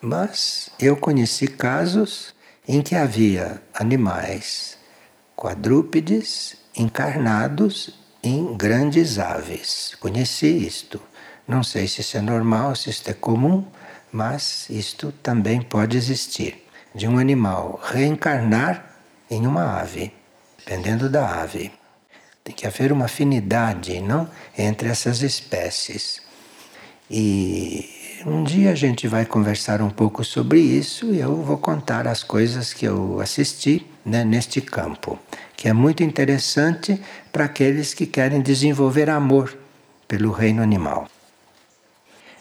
Mas 0.00 0.70
eu 0.78 0.96
conheci 0.96 1.48
casos 1.48 2.34
em 2.68 2.82
que 2.82 2.94
havia 2.94 3.62
animais 3.72 4.76
quadrúpedes 5.34 6.54
encarnados 6.76 7.98
em 8.22 8.54
grandes 8.54 9.18
aves. 9.18 9.96
Conheci 9.98 10.66
isto. 10.66 11.00
Não 11.46 11.62
sei 11.62 11.88
se 11.88 12.02
isso 12.02 12.18
é 12.18 12.20
normal, 12.20 12.76
se 12.76 12.90
isto 12.90 13.08
é 13.08 13.14
comum, 13.14 13.64
mas 14.12 14.68
isto 14.68 15.10
também 15.22 15.62
pode 15.62 15.96
existir. 15.96 16.62
De 16.94 17.08
um 17.08 17.18
animal 17.18 17.80
reencarnar 17.82 18.96
em 19.30 19.46
uma 19.46 19.80
ave, 19.80 20.12
dependendo 20.58 21.08
da 21.08 21.40
ave. 21.40 21.72
Tem 22.44 22.54
que 22.54 22.66
haver 22.66 22.92
uma 22.92 23.06
afinidade, 23.06 23.98
não, 24.00 24.28
entre 24.56 24.88
essas 24.88 25.22
espécies. 25.22 26.20
E 27.10 27.97
um 28.26 28.42
dia 28.42 28.72
a 28.72 28.74
gente 28.74 29.06
vai 29.06 29.24
conversar 29.24 29.80
um 29.80 29.90
pouco 29.90 30.24
sobre 30.24 30.60
isso 30.60 31.12
e 31.12 31.20
eu 31.20 31.36
vou 31.42 31.58
contar 31.58 32.06
as 32.06 32.22
coisas 32.22 32.72
que 32.72 32.84
eu 32.86 33.20
assisti 33.20 33.86
né, 34.04 34.24
neste 34.24 34.60
campo, 34.60 35.18
que 35.56 35.68
é 35.68 35.72
muito 35.72 36.02
interessante 36.02 37.00
para 37.32 37.44
aqueles 37.44 37.94
que 37.94 38.06
querem 38.06 38.40
desenvolver 38.40 39.08
amor 39.08 39.56
pelo 40.06 40.32
reino 40.32 40.62
animal. 40.62 41.08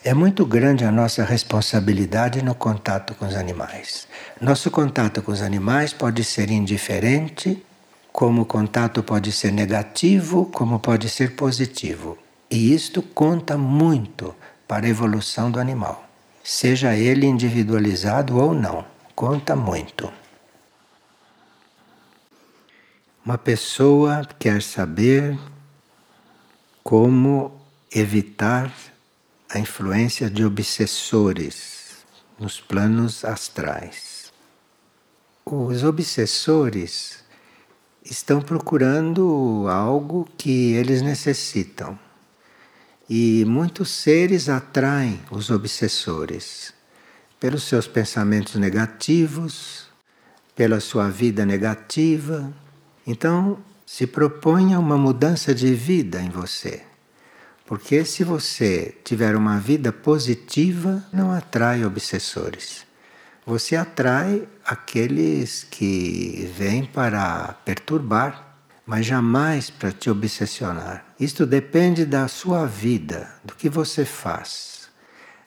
É 0.04 0.14
muito 0.14 0.46
grande 0.46 0.86
a 0.86 0.92
nossa 0.92 1.24
responsabilidade 1.24 2.42
no 2.42 2.56
contato 2.56 3.14
com 3.16 3.28
os 3.28 3.36
animais. 3.36 4.08
Nosso 4.40 4.72
contato 4.72 5.22
com 5.22 5.32
os 5.32 5.42
animais 5.42 5.92
pode 5.92 6.24
ser 6.24 6.50
indiferente, 6.50 7.62
como 8.12 8.44
o 8.44 8.46
contato 8.46 9.04
pode 9.04 9.32
ser 9.32 9.52
negativo, 9.52 10.46
como 10.46 10.80
pode 10.80 11.10
ser 11.10 11.36
positivo. 11.36 12.18
E 12.50 12.74
isto 12.74 13.02
conta 13.02 13.58
muito 13.58 14.34
para 14.68 14.86
a 14.86 14.90
evolução 14.90 15.50
do 15.50 15.60
animal, 15.60 16.08
seja 16.44 16.96
ele 16.96 17.26
individualizado 17.26 18.38
ou 18.38 18.54
não, 18.54 18.86
conta 19.16 19.56
muito. 19.56 20.12
Uma 23.24 23.38
pessoa 23.38 24.26
quer 24.40 24.62
saber 24.62 25.38
como 26.84 27.60
evitar 27.94 28.74
a 29.50 29.60
influência 29.60 30.30
de 30.30 30.46
obsessores 30.46 32.06
nos 32.40 32.60
planos 32.60 33.26
astrais. 33.26 34.32
Os 35.46 35.84
obsessores 35.84 37.24
estão 38.04 38.42
procurando 38.42 39.66
algo 39.70 40.28
que 40.38 40.74
eles 40.74 41.02
necessitam. 41.02 41.98
E 43.10 43.46
muitos 43.46 43.90
seres 43.90 44.50
atraem 44.50 45.22
os 45.32 45.50
obsessores 45.50 46.74
pelos 47.40 47.64
seus 47.64 47.88
pensamentos 47.88 48.56
negativos, 48.56 49.88
pela 50.56 50.80
sua 50.80 51.10
vida 51.10 51.46
negativa. 51.46 52.52
Então, 53.06 53.60
se 53.86 54.06
proponha 54.06 54.78
uma 54.78 54.98
mudança 54.98 55.56
de 55.56 55.74
vida 55.74 56.22
em 56.22 56.30
você. 56.30 56.84
Porque 57.66 58.04
se 58.04 58.24
você 58.24 58.98
tiver 59.04 59.36
uma 59.36 59.60
vida 59.60 59.94
positiva, 59.94 61.06
não 61.14 61.32
atrai 61.32 61.86
obsessores. 61.86 62.86
você 63.46 63.78
atrai 63.78 64.46
aqueles 64.66 65.64
que 65.64 66.52
vêm 66.58 66.84
para 66.84 67.54
perturbar, 67.64 68.58
mas 68.86 69.06
jamais 69.06 69.70
para 69.70 69.90
te 69.90 70.10
obsessionar. 70.10 71.07
Isto 71.20 71.48
depende 71.48 72.06
da 72.06 72.28
sua 72.28 72.68
vida, 72.68 73.28
do 73.44 73.56
que 73.56 73.70
você 73.70 74.06
faz. 74.06 74.88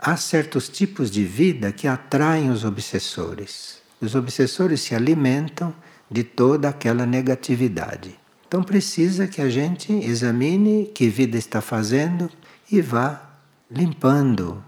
Há 0.00 0.16
certos 0.16 0.68
tipos 0.68 1.10
de 1.10 1.24
vida 1.24 1.70
que 1.70 1.86
atraem 1.86 2.50
os 2.50 2.64
obsessores. 2.64 3.80
Os 4.00 4.16
obsessores 4.16 4.80
se 4.80 4.96
alimentam 4.96 5.72
de 6.10 6.24
toda 6.24 6.68
aquela 6.68 7.06
negatividade. 7.06 8.18
Então 8.48 8.64
precisa 8.64 9.28
que 9.28 9.40
a 9.40 9.48
gente 9.48 9.92
examine 9.92 10.90
que 10.92 11.08
vida 11.08 11.38
está 11.38 11.60
fazendo 11.60 12.28
e 12.68 12.80
vá 12.80 13.30
limpando, 13.70 14.64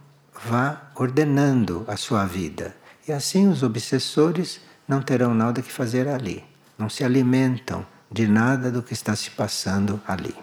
vá 0.47 0.92
ordenando 0.94 1.85
a 1.88 1.97
sua 1.97 2.25
vida. 2.26 2.76
E 3.09 3.12
assim 3.12 3.49
os 3.49 3.64
obsessores 3.64 4.61
não 4.87 5.02
terão 5.02 5.35
nada 5.35 5.62
que 5.62 5.73
fazer 5.73 6.06
ali. 6.06 6.44
Não 6.78 6.88
se 6.88 7.02
alimentam 7.02 7.85
de 8.09 8.28
nada 8.28 8.71
do 8.71 8.85
que 8.85 8.92
está 8.92 9.16
se 9.16 9.30
passando 9.30 10.00
ali. 10.06 10.35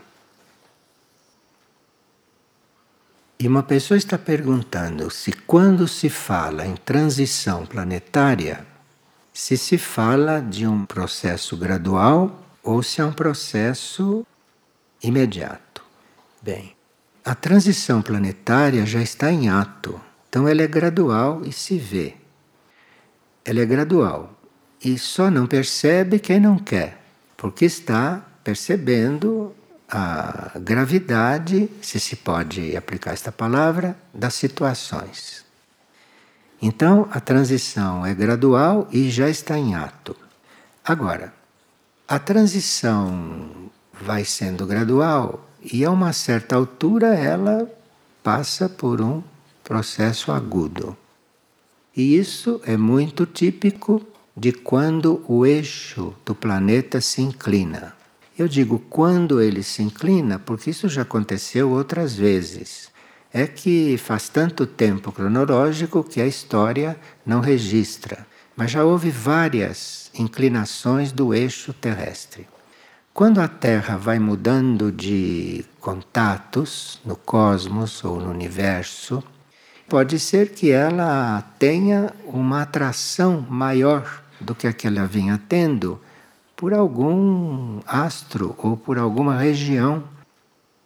E 3.42 3.48
uma 3.48 3.64
pessoa 3.64 3.98
está 3.98 4.18
perguntando 4.18 5.10
se 5.10 5.32
quando 5.32 5.88
se 5.88 6.10
fala 6.10 6.66
em 6.66 6.76
transição 6.76 7.66
planetária, 7.66 8.68
se 9.32 9.56
se 9.56 9.78
fala 9.78 10.42
de 10.42 10.68
um 10.68 10.86
processo 10.86 11.56
gradual 11.56 12.38
ou 12.62 12.84
se 12.84 13.00
é 13.00 13.06
um 13.06 13.14
processo 13.14 14.28
imediato. 15.02 15.82
Bem, 16.42 16.76
a 17.24 17.34
transição 17.34 18.02
planetária 18.02 18.86
já 18.86 19.02
está 19.02 19.32
em 19.32 19.48
ato, 19.48 20.02
então 20.28 20.46
ela 20.46 20.62
é 20.62 20.68
gradual 20.68 21.42
e 21.46 21.54
se 21.54 21.78
vê. 21.78 22.16
Ela 23.46 23.62
é 23.62 23.66
gradual 23.66 24.38
e 24.84 24.98
só 24.98 25.32
não 25.32 25.48
percebe 25.48 26.20
quem 26.20 26.42
não 26.42 26.58
quer, 26.58 27.02
porque 27.38 27.64
está 27.64 28.22
percebendo 28.44 29.56
a 29.90 30.52
gravidade, 30.60 31.70
se 31.82 32.00
se 32.00 32.16
pode 32.16 32.76
aplicar 32.78 33.14
esta 33.14 33.32
palavra, 33.32 33.98
das 34.14 34.36
situações. 34.36 35.44
Então 36.62 37.08
a 37.12 37.20
transição 37.20 38.06
é 38.06 38.14
gradual 38.14 38.88
e 38.92 39.10
já 39.10 39.30
está 39.30 39.58
em 39.58 39.76
ato. 39.76 40.16
Agora, 40.84 41.34
a 42.08 42.20
transição 42.20 43.70
vai 44.02 44.24
sendo 44.26 44.66
gradual 44.66 45.48
e 45.62 45.84
a 45.84 45.92
uma 45.92 46.14
certa 46.14 46.56
altura 46.56 47.16
ela 47.16 47.70
passa 48.24 48.70
por 48.70 49.02
um 49.02 49.24
processo 49.64 50.32
agudo. 50.32 50.96
E 51.96 52.16
isso 52.18 52.62
é 52.66 52.78
muito 52.78 53.26
típico 53.26 54.06
de 54.36 54.52
quando 54.52 55.24
o 55.28 55.46
eixo 55.46 56.14
do 56.26 56.34
planeta 56.34 57.02
se 57.02 57.22
inclina. 57.22 57.99
Eu 58.40 58.48
digo 58.48 58.80
quando 58.90 59.42
ele 59.42 59.62
se 59.62 59.84
inclina, 59.84 60.40
porque 60.40 60.72
isso 60.72 60.90
já 60.90 61.04
aconteceu 61.04 61.70
outras 61.70 62.16
vezes. 62.16 62.90
É 63.32 63.46
que 63.46 63.98
faz 63.98 64.30
tanto 64.30 64.66
tempo 64.66 65.12
cronológico 65.12 66.04
que 66.04 66.20
a 66.20 66.26
história 66.26 67.00
não 67.24 67.42
registra 67.42 68.26
mas 68.60 68.72
já 68.72 68.84
houve 68.84 69.10
várias 69.10 70.12
inclinações 70.14 71.14
do 71.14 71.34
eixo 71.34 71.72
terrestre. 71.72 72.46
Quando 73.14 73.40
a 73.40 73.48
Terra 73.48 73.96
vai 73.96 74.20
mudando 74.20 74.92
de 74.92 75.64
contatos 75.80 77.00
no 77.06 77.16
cosmos 77.16 78.04
ou 78.04 78.20
no 78.20 78.30
universo, 78.30 79.24
pode 79.88 80.20
ser 80.20 80.52
que 80.52 80.72
ela 80.72 81.42
tenha 81.58 82.14
uma 82.26 82.64
atração 82.64 83.48
maior 83.50 84.22
do 84.42 84.54
que 84.54 84.68
a 84.68 84.74
que 84.74 84.88
ela 84.88 85.06
vinha 85.06 85.42
tendo 85.48 85.98
por 86.60 86.74
algum 86.74 87.80
astro 87.88 88.54
ou 88.58 88.76
por 88.76 88.98
alguma 88.98 89.38
região. 89.38 90.04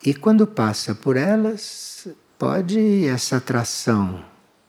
E 0.05 0.13
quando 0.13 0.45
passa 0.45 0.93
por 0.93 1.17
elas, 1.17 2.07
pode 2.37 3.07
essa 3.07 3.37
atração 3.37 4.23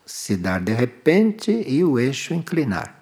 se 0.06 0.34
dar 0.34 0.62
de 0.62 0.72
repente 0.72 1.62
e 1.68 1.84
o 1.84 1.98
eixo 1.98 2.32
inclinar. 2.32 2.98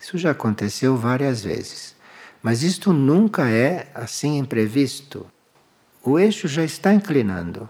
Isso 0.00 0.16
já 0.16 0.30
aconteceu 0.30 0.96
várias 0.96 1.42
vezes. 1.42 1.96
Mas 2.40 2.62
isto 2.62 2.92
nunca 2.92 3.50
é 3.50 3.90
assim 3.92 4.38
imprevisto. 4.38 5.26
O 6.00 6.20
eixo 6.20 6.46
já 6.46 6.62
está 6.62 6.94
inclinando. 6.94 7.68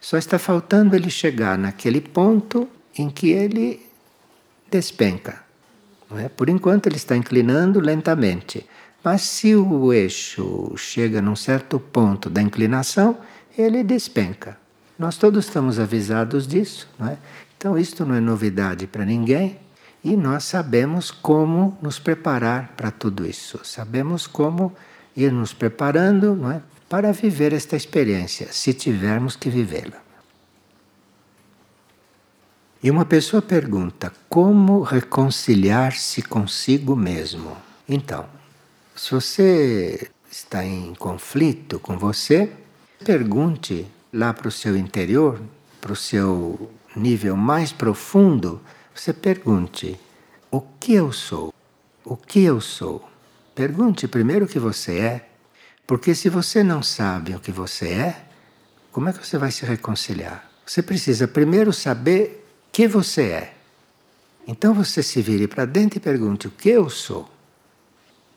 Só 0.00 0.16
está 0.16 0.38
faltando 0.38 0.96
ele 0.96 1.10
chegar 1.10 1.58
naquele 1.58 2.00
ponto 2.00 2.66
em 2.96 3.10
que 3.10 3.28
ele 3.32 3.86
despenca. 4.70 5.44
É? 6.16 6.28
Por 6.30 6.48
enquanto 6.48 6.86
ele 6.86 6.96
está 6.96 7.14
inclinando 7.14 7.80
lentamente. 7.80 8.66
Mas 9.02 9.22
se 9.22 9.54
o 9.54 9.92
eixo 9.92 10.74
chega 10.76 11.22
num 11.22 11.36
certo 11.36 11.80
ponto 11.80 12.28
da 12.28 12.42
inclinação, 12.42 13.18
ele 13.56 13.82
despenca. 13.82 14.58
Nós 14.98 15.16
todos 15.16 15.46
estamos 15.46 15.78
avisados 15.78 16.46
disso, 16.46 16.88
não 16.98 17.08
é? 17.08 17.16
Então, 17.56 17.78
isto 17.78 18.04
não 18.04 18.14
é 18.14 18.20
novidade 18.20 18.86
para 18.86 19.04
ninguém 19.04 19.58
e 20.02 20.16
nós 20.16 20.44
sabemos 20.44 21.10
como 21.10 21.76
nos 21.80 21.98
preparar 21.98 22.74
para 22.76 22.90
tudo 22.90 23.26
isso. 23.26 23.60
Sabemos 23.64 24.26
como 24.26 24.74
ir 25.16 25.32
nos 25.32 25.52
preparando 25.52 26.34
não 26.34 26.50
é? 26.50 26.62
para 26.88 27.12
viver 27.12 27.52
esta 27.52 27.76
experiência, 27.76 28.48
se 28.50 28.72
tivermos 28.72 29.36
que 29.36 29.48
vivê-la. 29.48 30.02
E 32.82 32.90
uma 32.90 33.04
pessoa 33.04 33.42
pergunta: 33.42 34.12
como 34.28 34.82
reconciliar-se 34.82 36.22
consigo 36.22 36.96
mesmo? 36.96 37.56
Então, 37.88 38.26
se 39.00 39.12
você 39.12 40.10
está 40.30 40.62
em 40.62 40.94
conflito 40.94 41.80
com 41.80 41.96
você, 41.96 42.52
pergunte 43.02 43.86
lá 44.12 44.34
para 44.34 44.46
o 44.46 44.50
seu 44.50 44.76
interior, 44.76 45.40
para 45.80 45.94
o 45.94 45.96
seu 45.96 46.70
nível 46.94 47.34
mais 47.34 47.72
profundo, 47.72 48.60
você 48.94 49.14
pergunte: 49.14 49.98
o 50.50 50.60
que 50.60 50.92
eu 50.92 51.12
sou? 51.12 51.50
O 52.04 52.14
que 52.14 52.40
eu 52.44 52.60
sou? 52.60 53.08
Pergunte 53.54 54.06
primeiro 54.06 54.44
o 54.44 54.48
que 54.48 54.58
você 54.58 54.98
é, 54.98 55.30
porque 55.86 56.14
se 56.14 56.28
você 56.28 56.62
não 56.62 56.82
sabe 56.82 57.34
o 57.34 57.40
que 57.40 57.50
você 57.50 57.88
é, 57.88 58.24
como 58.92 59.08
é 59.08 59.14
que 59.14 59.26
você 59.26 59.38
vai 59.38 59.50
se 59.50 59.64
reconciliar? 59.64 60.46
Você 60.66 60.82
precisa 60.82 61.26
primeiro 61.26 61.72
saber 61.72 62.46
que 62.70 62.86
você 62.86 63.22
é. 63.22 63.54
Então 64.46 64.74
você 64.74 65.02
se 65.02 65.22
vire 65.22 65.48
para 65.48 65.64
dentro 65.64 65.96
e 65.96 66.02
pergunte: 66.02 66.48
o 66.48 66.50
que 66.50 66.68
eu 66.68 66.90
sou? 66.90 67.39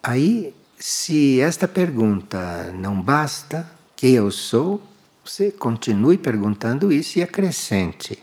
Aí, 0.03 0.53
se 0.77 1.39
esta 1.39 1.67
pergunta 1.67 2.71
não 2.73 3.01
basta, 3.01 3.65
que 3.95 4.13
eu 4.13 4.29
sou, 4.29 4.83
você 5.23 5.49
continue 5.49 6.17
perguntando 6.17 6.91
isso 6.91 7.17
e 7.17 7.23
acrescente 7.23 8.21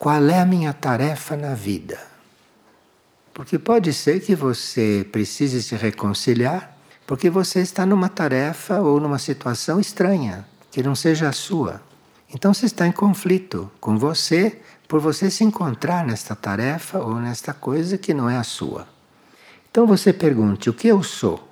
qual 0.00 0.30
é 0.30 0.40
a 0.40 0.46
minha 0.46 0.72
tarefa 0.72 1.36
na 1.36 1.52
vida? 1.52 2.00
Porque 3.34 3.58
pode 3.58 3.92
ser 3.92 4.20
que 4.20 4.34
você 4.34 5.06
precise 5.12 5.62
se 5.62 5.76
reconciliar 5.76 6.74
porque 7.06 7.28
você 7.28 7.60
está 7.60 7.84
numa 7.84 8.08
tarefa 8.08 8.80
ou 8.80 8.98
numa 8.98 9.18
situação 9.18 9.78
estranha, 9.78 10.46
que 10.70 10.82
não 10.82 10.94
seja 10.94 11.28
a 11.28 11.32
sua. 11.32 11.82
Então 12.32 12.54
você 12.54 12.64
está 12.64 12.86
em 12.86 12.92
conflito 12.92 13.70
com 13.78 13.98
você 13.98 14.62
por 14.88 15.00
você 15.00 15.30
se 15.30 15.44
encontrar 15.44 16.06
nesta 16.06 16.34
tarefa 16.34 16.98
ou 16.98 17.16
nesta 17.16 17.52
coisa 17.52 17.98
que 17.98 18.14
não 18.14 18.30
é 18.30 18.38
a 18.38 18.42
sua. 18.42 18.88
Então 19.70 19.86
você 19.86 20.12
pergunte: 20.12 20.68
o 20.68 20.74
que 20.74 20.88
eu 20.88 21.02
sou? 21.02 21.48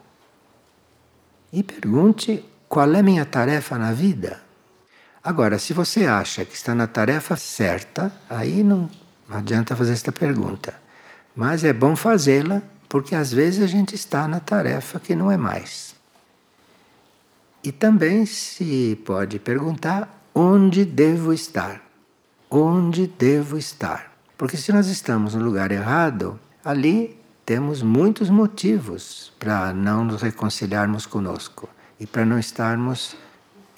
E 1.52 1.62
pergunte: 1.62 2.44
qual 2.68 2.92
é 2.94 3.02
minha 3.02 3.24
tarefa 3.24 3.78
na 3.78 3.92
vida? 3.92 4.40
Agora, 5.22 5.58
se 5.58 5.72
você 5.72 6.06
acha 6.06 6.44
que 6.44 6.54
está 6.54 6.74
na 6.74 6.86
tarefa 6.86 7.36
certa, 7.36 8.12
aí 8.28 8.62
não 8.62 8.88
adianta 9.28 9.76
fazer 9.76 9.92
esta 9.92 10.12
pergunta. 10.12 10.74
Mas 11.34 11.64
é 11.64 11.72
bom 11.72 11.94
fazê-la, 11.94 12.62
porque 12.88 13.14
às 13.14 13.32
vezes 13.32 13.62
a 13.62 13.66
gente 13.66 13.94
está 13.94 14.26
na 14.26 14.40
tarefa 14.40 14.98
que 14.98 15.14
não 15.14 15.30
é 15.30 15.36
mais. 15.36 15.94
E 17.62 17.70
também 17.70 18.24
se 18.24 19.00
pode 19.04 19.38
perguntar 19.38 20.22
onde 20.34 20.84
devo 20.84 21.32
estar. 21.32 21.82
Onde 22.50 23.06
devo 23.06 23.58
estar? 23.58 24.12
Porque 24.36 24.56
se 24.56 24.72
nós 24.72 24.86
estamos 24.86 25.34
no 25.34 25.44
lugar 25.44 25.70
errado, 25.70 26.38
ali 26.64 27.17
temos 27.48 27.80
muitos 27.80 28.28
motivos 28.28 29.32
para 29.38 29.72
não 29.72 30.04
nos 30.04 30.20
reconciliarmos 30.20 31.06
conosco 31.06 31.66
e 31.98 32.06
para 32.06 32.22
não 32.22 32.38
estarmos 32.38 33.16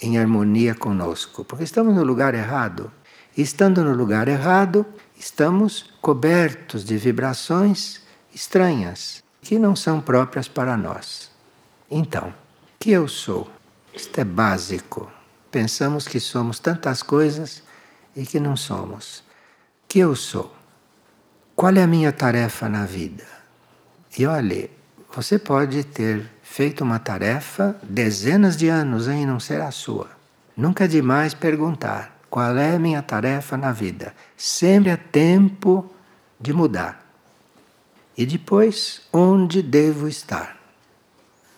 em 0.02 0.18
harmonia 0.18 0.74
conosco, 0.74 1.44
porque 1.44 1.62
estamos 1.62 1.94
no 1.94 2.02
lugar 2.02 2.34
errado. 2.34 2.90
E 3.36 3.42
estando 3.42 3.84
no 3.84 3.94
lugar 3.94 4.26
errado, 4.26 4.84
estamos 5.16 5.88
cobertos 6.00 6.84
de 6.84 6.96
vibrações 6.96 8.00
estranhas 8.34 9.22
que 9.40 9.56
não 9.56 9.76
são 9.76 10.00
próprias 10.00 10.48
para 10.48 10.76
nós. 10.76 11.30
Então, 11.88 12.34
que 12.80 12.90
eu 12.90 13.06
sou? 13.06 13.48
Isto 13.94 14.20
é 14.20 14.24
básico. 14.24 15.08
Pensamos 15.48 16.08
que 16.08 16.18
somos 16.18 16.58
tantas 16.58 17.04
coisas 17.04 17.62
e 18.16 18.26
que 18.26 18.40
não 18.40 18.56
somos. 18.56 19.22
Que 19.86 20.00
eu 20.00 20.16
sou? 20.16 20.56
qual 21.54 21.76
é 21.76 21.82
a 21.82 21.86
minha 21.86 22.10
tarefa 22.10 22.70
na 22.70 22.86
vida? 22.86 23.39
E 24.18 24.26
olhe, 24.26 24.70
você 25.14 25.38
pode 25.38 25.84
ter 25.84 26.28
feito 26.42 26.82
uma 26.82 26.98
tarefa 26.98 27.76
dezenas 27.82 28.56
de 28.56 28.68
anos 28.68 29.06
e 29.06 29.24
não 29.24 29.38
será 29.38 29.70
sua. 29.70 30.08
Nunca 30.56 30.84
é 30.84 30.88
demais 30.88 31.32
perguntar 31.32 32.20
qual 32.28 32.56
é 32.56 32.74
a 32.74 32.78
minha 32.78 33.02
tarefa 33.02 33.56
na 33.56 33.72
vida. 33.72 34.14
Sempre 34.36 34.90
é 34.90 34.96
tempo 34.96 35.90
de 36.40 36.52
mudar. 36.52 37.04
E 38.16 38.26
depois, 38.26 39.02
onde 39.12 39.62
devo 39.62 40.06
estar? 40.08 40.56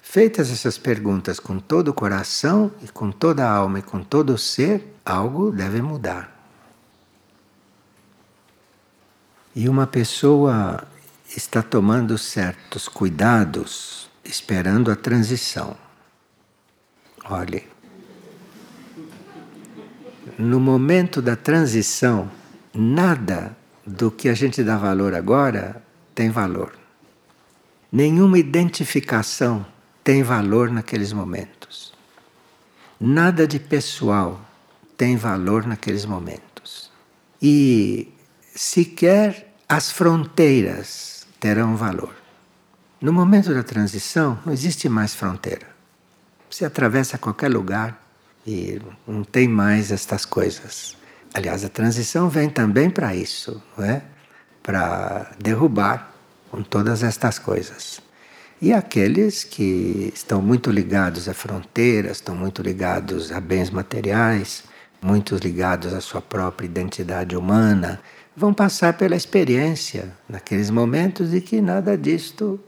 Feitas 0.01 0.51
essas 0.51 0.77
perguntas 0.77 1.41
com 1.41 1.59
todo 1.59 1.89
o 1.89 1.95
coração 1.95 2.71
e 2.83 2.89
com 2.89 3.11
toda 3.11 3.47
a 3.47 3.51
alma 3.51 3.79
e 3.79 3.83
com 3.83 4.03
todo 4.03 4.35
o 4.35 4.39
ser, 4.39 4.95
algo 5.05 5.51
deve 5.51 5.81
mudar. 5.81 6.31
E 9.55 9.69
uma 9.69 9.87
pessoa 9.87 10.87
está 11.37 11.63
tomando 11.63 12.19
certos 12.19 12.89
cuidados, 12.89 14.11
esperando 14.25 14.91
a 14.91 14.97
transição. 14.97 15.77
Olhe, 17.25 17.67
no 20.39 20.61
momento 20.61 21.23
da 21.23 21.37
transição, 21.37 22.31
nada 22.75 23.57
do 23.87 24.11
que 24.11 24.29
a 24.29 24.35
gente 24.35 24.63
dá 24.63 24.77
valor 24.77 25.15
agora 25.15 25.83
tem 26.15 26.31
valor. 26.31 26.75
Nenhuma 27.91 28.39
identificação 28.39 29.65
tem 30.05 30.23
valor 30.23 30.71
naqueles 30.71 31.13
momentos. 31.13 31.93
Nada 33.01 33.47
de 33.47 33.59
pessoal 33.59 34.41
tem 34.97 35.17
valor 35.17 35.67
naqueles 35.67 36.05
momentos. 36.05 36.91
E 37.41 38.13
sequer 38.55 39.53
as 39.69 39.91
fronteiras 39.91 41.12
terão 41.43 41.75
valor. 41.75 42.15
No 43.01 43.13
momento 43.13 43.53
da 43.53 43.65
transição, 43.65 44.39
não 44.47 44.53
existe 44.53 44.89
mais 44.89 45.13
fronteira. 45.13 45.67
Você 46.49 46.65
atravessa 46.65 47.19
qualquer 47.19 47.51
lugar 47.51 48.01
e 48.47 48.81
não 49.05 49.25
tem 49.25 49.49
mais 49.49 49.91
estas 49.91 50.25
coisas. 50.25 50.97
Aliás, 51.35 51.65
a 51.65 51.69
transição 51.69 52.29
vem 52.29 52.49
também 52.49 52.89
para 52.89 53.13
isso, 53.17 53.61
não 53.77 53.85
é? 53.85 54.03
Para 54.63 55.33
derrubar 55.41 56.13
com 56.49 56.63
todas 56.63 57.03
estas 57.03 57.41
coisas. 57.41 58.01
E 58.61 58.73
aqueles 58.73 59.43
que 59.43 60.13
estão 60.15 60.41
muito 60.41 60.71
ligados 60.71 61.29
a 61.29 61.35
fronteiras, 61.35 62.19
estão 62.19 62.37
muito 62.37 62.63
ligados 62.63 63.33
a 63.33 63.41
bens 63.41 63.69
materiais, 63.69 64.63
muito 65.03 65.35
ligados 65.35 65.93
à 65.93 66.01
sua 66.01 66.23
própria 66.23 66.67
identidade 66.67 67.37
humana, 67.37 68.01
vão 68.37 68.53
passar 68.53 68.95
pela 68.95 69.17
experiência 69.17 70.13
naqueles 70.29 70.71
momentos 70.71 71.31
de 71.31 71.41
que 71.41 71.61
nada 71.61 71.97
disto 71.97 72.59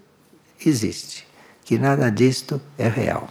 existe, 0.65 1.27
que 1.65 1.79
nada 1.79 2.11
disto 2.11 2.61
é 2.77 2.89
real. 2.89 3.29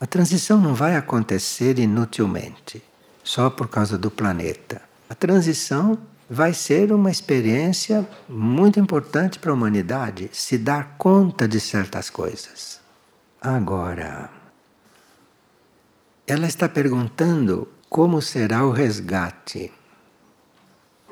A 0.00 0.06
transição 0.06 0.60
não 0.60 0.74
vai 0.74 0.96
acontecer 0.96 1.78
inutilmente, 1.78 2.82
só 3.22 3.48
por 3.48 3.68
causa 3.68 3.96
do 3.96 4.10
planeta. 4.10 4.82
A 5.08 5.14
transição 5.14 5.98
vai 6.28 6.52
ser 6.52 6.92
uma 6.92 7.10
experiência 7.10 8.06
muito 8.28 8.80
importante 8.80 9.38
para 9.38 9.50
a 9.50 9.54
humanidade 9.54 10.30
se 10.32 10.58
dar 10.58 10.96
conta 10.98 11.46
de 11.46 11.60
certas 11.60 12.10
coisas. 12.10 12.80
Agora, 13.40 14.30
ela 16.26 16.46
está 16.46 16.68
perguntando 16.68 17.68
como 17.88 18.20
será 18.22 18.64
o 18.64 18.70
resgate. 18.70 19.70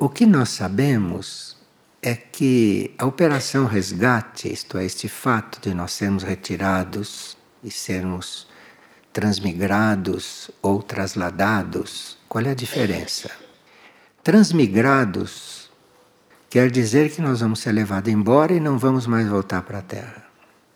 O 0.02 0.08
que 0.08 0.26
nós 0.26 0.48
sabemos 0.48 1.56
é 2.02 2.16
que 2.16 2.92
a 2.98 3.06
operação 3.06 3.66
resgate, 3.66 4.52
isto 4.52 4.76
é, 4.76 4.84
este 4.84 5.08
fato 5.08 5.60
de 5.60 5.72
nós 5.72 5.92
sermos 5.92 6.24
retirados 6.24 7.36
e 7.62 7.70
sermos 7.70 8.48
transmigrados 9.12 10.50
ou 10.60 10.82
trasladados, 10.82 12.18
qual 12.28 12.44
é 12.44 12.50
a 12.50 12.54
diferença? 12.54 13.30
Transmigrados 14.24 15.70
quer 16.50 16.68
dizer 16.68 17.12
que 17.12 17.22
nós 17.22 17.38
vamos 17.38 17.60
ser 17.60 17.70
levados 17.70 18.12
embora 18.12 18.52
e 18.52 18.58
não 18.58 18.76
vamos 18.78 19.06
mais 19.06 19.28
voltar 19.28 19.62
para 19.62 19.78
a 19.78 19.82
Terra. 19.82 20.26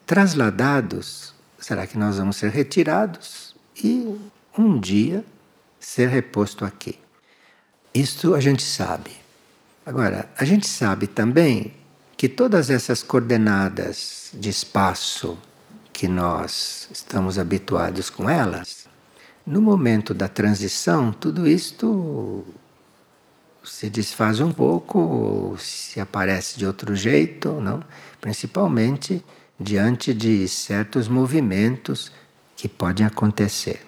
Trasladados, 0.07 1.35
será 1.59 1.85
que 1.85 1.99
nós 1.99 2.19
vamos 2.19 2.37
ser 2.37 2.53
retirados 2.53 3.57
e 3.83 4.21
um 4.57 4.79
dia 4.79 5.25
ser 5.81 6.11
reposto 6.11 6.65
aqui. 6.65 7.05
Isto 7.97 8.35
a 8.35 8.41
gente 8.41 8.63
sabe. 8.63 9.11
Agora, 9.87 10.29
a 10.37 10.45
gente 10.45 10.69
sabe 10.69 11.07
também 11.07 11.73
que 12.15 12.29
todas 12.29 12.69
essas 12.69 13.03
coordenadas 13.03 14.33
de 14.35 14.51
espaço 14.51 15.39
que 15.95 16.07
nós 16.07 16.91
estamos 16.93 17.39
habituados 17.39 18.11
com 18.11 18.29
elas, 18.29 18.87
no 19.47 19.63
momento 19.63 20.13
da 20.13 20.29
transição, 20.29 21.11
tudo 21.11 21.49
isto 21.49 22.45
se 23.65 23.89
desfaz 23.89 24.41
um 24.41 24.53
pouco, 24.53 25.57
se 25.59 25.99
aparece 25.99 26.59
de 26.59 26.67
outro 26.67 26.95
jeito, 26.95 27.51
não? 27.63 27.83
Principalmente 28.21 29.25
diante 29.59 30.13
de 30.13 30.47
certos 30.49 31.09
movimentos 31.09 32.13
que 32.55 32.69
podem 32.69 33.07
acontecer. 33.07 33.87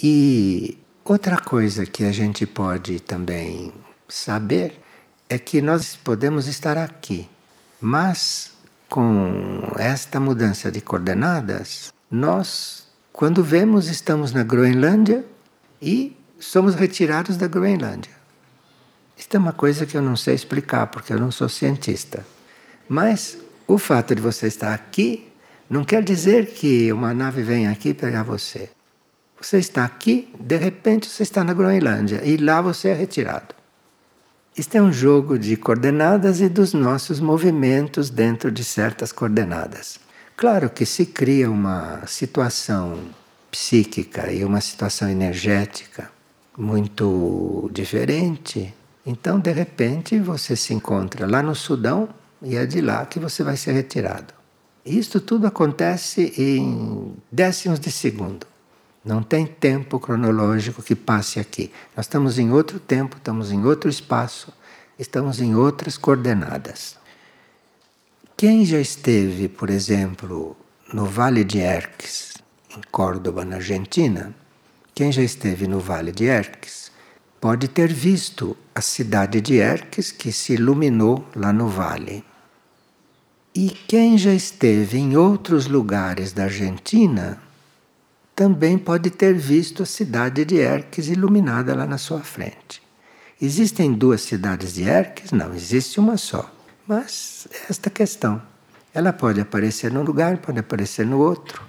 E 0.00 0.78
outra 1.10 1.36
coisa 1.36 1.84
que 1.84 2.04
a 2.04 2.12
gente 2.12 2.46
pode 2.46 3.00
também 3.00 3.72
saber 4.08 4.80
é 5.28 5.40
que 5.40 5.60
nós 5.60 5.96
podemos 5.96 6.46
estar 6.46 6.78
aqui, 6.78 7.28
mas 7.80 8.52
com 8.88 9.72
esta 9.76 10.20
mudança 10.20 10.70
de 10.70 10.80
coordenadas, 10.80 11.92
nós, 12.08 12.86
quando 13.12 13.42
vemos, 13.42 13.88
estamos 13.88 14.32
na 14.32 14.44
Groenlândia 14.44 15.24
e 15.82 16.16
somos 16.38 16.76
retirados 16.76 17.36
da 17.36 17.48
Groenlândia. 17.48 18.12
Isto 19.18 19.36
é 19.36 19.40
uma 19.40 19.52
coisa 19.52 19.84
que 19.84 19.96
eu 19.96 20.02
não 20.02 20.14
sei 20.14 20.36
explicar, 20.36 20.86
porque 20.86 21.12
eu 21.12 21.18
não 21.18 21.32
sou 21.32 21.48
cientista. 21.48 22.24
Mas 22.88 23.36
o 23.66 23.78
fato 23.78 24.14
de 24.14 24.22
você 24.22 24.46
estar 24.46 24.72
aqui 24.72 25.28
não 25.68 25.84
quer 25.84 26.04
dizer 26.04 26.52
que 26.52 26.92
uma 26.92 27.12
nave 27.12 27.42
vem 27.42 27.66
aqui 27.66 27.92
pegar 27.92 28.22
você. 28.22 28.70
Você 29.40 29.58
está 29.58 29.84
aqui, 29.84 30.32
de 30.38 30.56
repente 30.56 31.08
você 31.08 31.22
está 31.22 31.42
na 31.42 31.54
Groenlândia 31.54 32.20
e 32.24 32.36
lá 32.36 32.60
você 32.60 32.88
é 32.88 32.94
retirado. 32.94 33.54
Isto 34.56 34.76
é 34.76 34.82
um 34.82 34.92
jogo 34.92 35.38
de 35.38 35.56
coordenadas 35.56 36.40
e 36.40 36.48
dos 36.48 36.74
nossos 36.74 37.20
movimentos 37.20 38.10
dentro 38.10 38.50
de 38.50 38.62
certas 38.62 39.12
coordenadas. 39.12 39.98
Claro 40.36 40.68
que 40.68 40.84
se 40.84 41.06
cria 41.06 41.50
uma 41.50 42.06
situação 42.06 42.98
psíquica 43.50 44.30
e 44.30 44.44
uma 44.44 44.60
situação 44.60 45.08
energética 45.08 46.10
muito 46.56 47.70
diferente 47.72 48.74
então, 49.04 49.40
de 49.40 49.52
repente, 49.52 50.18
você 50.18 50.54
se 50.54 50.74
encontra 50.74 51.26
lá 51.26 51.42
no 51.42 51.54
Sudão 51.54 52.08
e 52.42 52.56
é 52.56 52.66
de 52.66 52.80
lá 52.80 53.04
que 53.06 53.18
você 53.18 53.42
vai 53.42 53.56
ser 53.56 53.72
retirado. 53.72 54.34
Isto 54.84 55.20
tudo 55.20 55.46
acontece 55.46 56.32
em 56.36 57.14
décimos 57.30 57.80
de 57.80 57.90
segundo. 57.90 58.46
Não 59.04 59.22
tem 59.22 59.46
tempo 59.46 59.98
cronológico 59.98 60.82
que 60.82 60.94
passe 60.94 61.40
aqui. 61.40 61.72
Nós 61.96 62.04
estamos 62.06 62.38
em 62.38 62.50
outro 62.50 62.78
tempo, 62.78 63.16
estamos 63.16 63.50
em 63.50 63.64
outro 63.64 63.88
espaço, 63.88 64.52
estamos 64.98 65.40
em 65.40 65.54
outras 65.54 65.96
coordenadas. 65.96 66.98
Quem 68.36 68.64
já 68.64 68.78
esteve, 68.78 69.48
por 69.48 69.70
exemplo, 69.70 70.56
no 70.92 71.06
Vale 71.06 71.44
de 71.44 71.58
Erques, 71.58 72.34
em 72.76 72.80
Córdoba, 72.90 73.44
na 73.44 73.56
Argentina, 73.56 74.34
quem 74.94 75.10
já 75.10 75.22
esteve 75.22 75.66
no 75.66 75.80
Vale 75.80 76.12
de 76.12 76.24
Erques, 76.24 76.90
pode 77.40 77.68
ter 77.68 77.90
visto 77.90 78.56
a 78.74 78.82
cidade 78.82 79.40
de 79.40 79.56
Erques 79.56 80.12
que 80.12 80.30
se 80.30 80.54
iluminou 80.54 81.26
lá 81.34 81.52
no 81.52 81.68
vale. 81.68 82.22
E 83.54 83.70
quem 83.70 84.18
já 84.18 84.32
esteve 84.32 84.98
em 84.98 85.16
outros 85.16 85.66
lugares 85.66 86.32
da 86.32 86.44
Argentina 86.44 87.40
também 88.40 88.78
pode 88.78 89.10
ter 89.10 89.34
visto 89.34 89.82
a 89.82 89.86
cidade 89.86 90.46
de 90.46 90.56
Erques 90.56 91.08
iluminada 91.08 91.74
lá 91.74 91.84
na 91.84 91.98
sua 91.98 92.20
frente. 92.20 92.82
Existem 93.38 93.92
duas 93.92 94.22
cidades 94.22 94.72
de 94.72 94.84
Erques? 94.84 95.30
Não, 95.30 95.54
existe 95.54 96.00
uma 96.00 96.16
só. 96.16 96.50
Mas 96.88 97.46
esta 97.68 97.90
questão, 97.90 98.40
ela 98.94 99.12
pode 99.12 99.42
aparecer 99.42 99.92
num 99.92 100.00
lugar, 100.00 100.38
pode 100.38 100.58
aparecer 100.58 101.04
no 101.04 101.18
outro. 101.18 101.62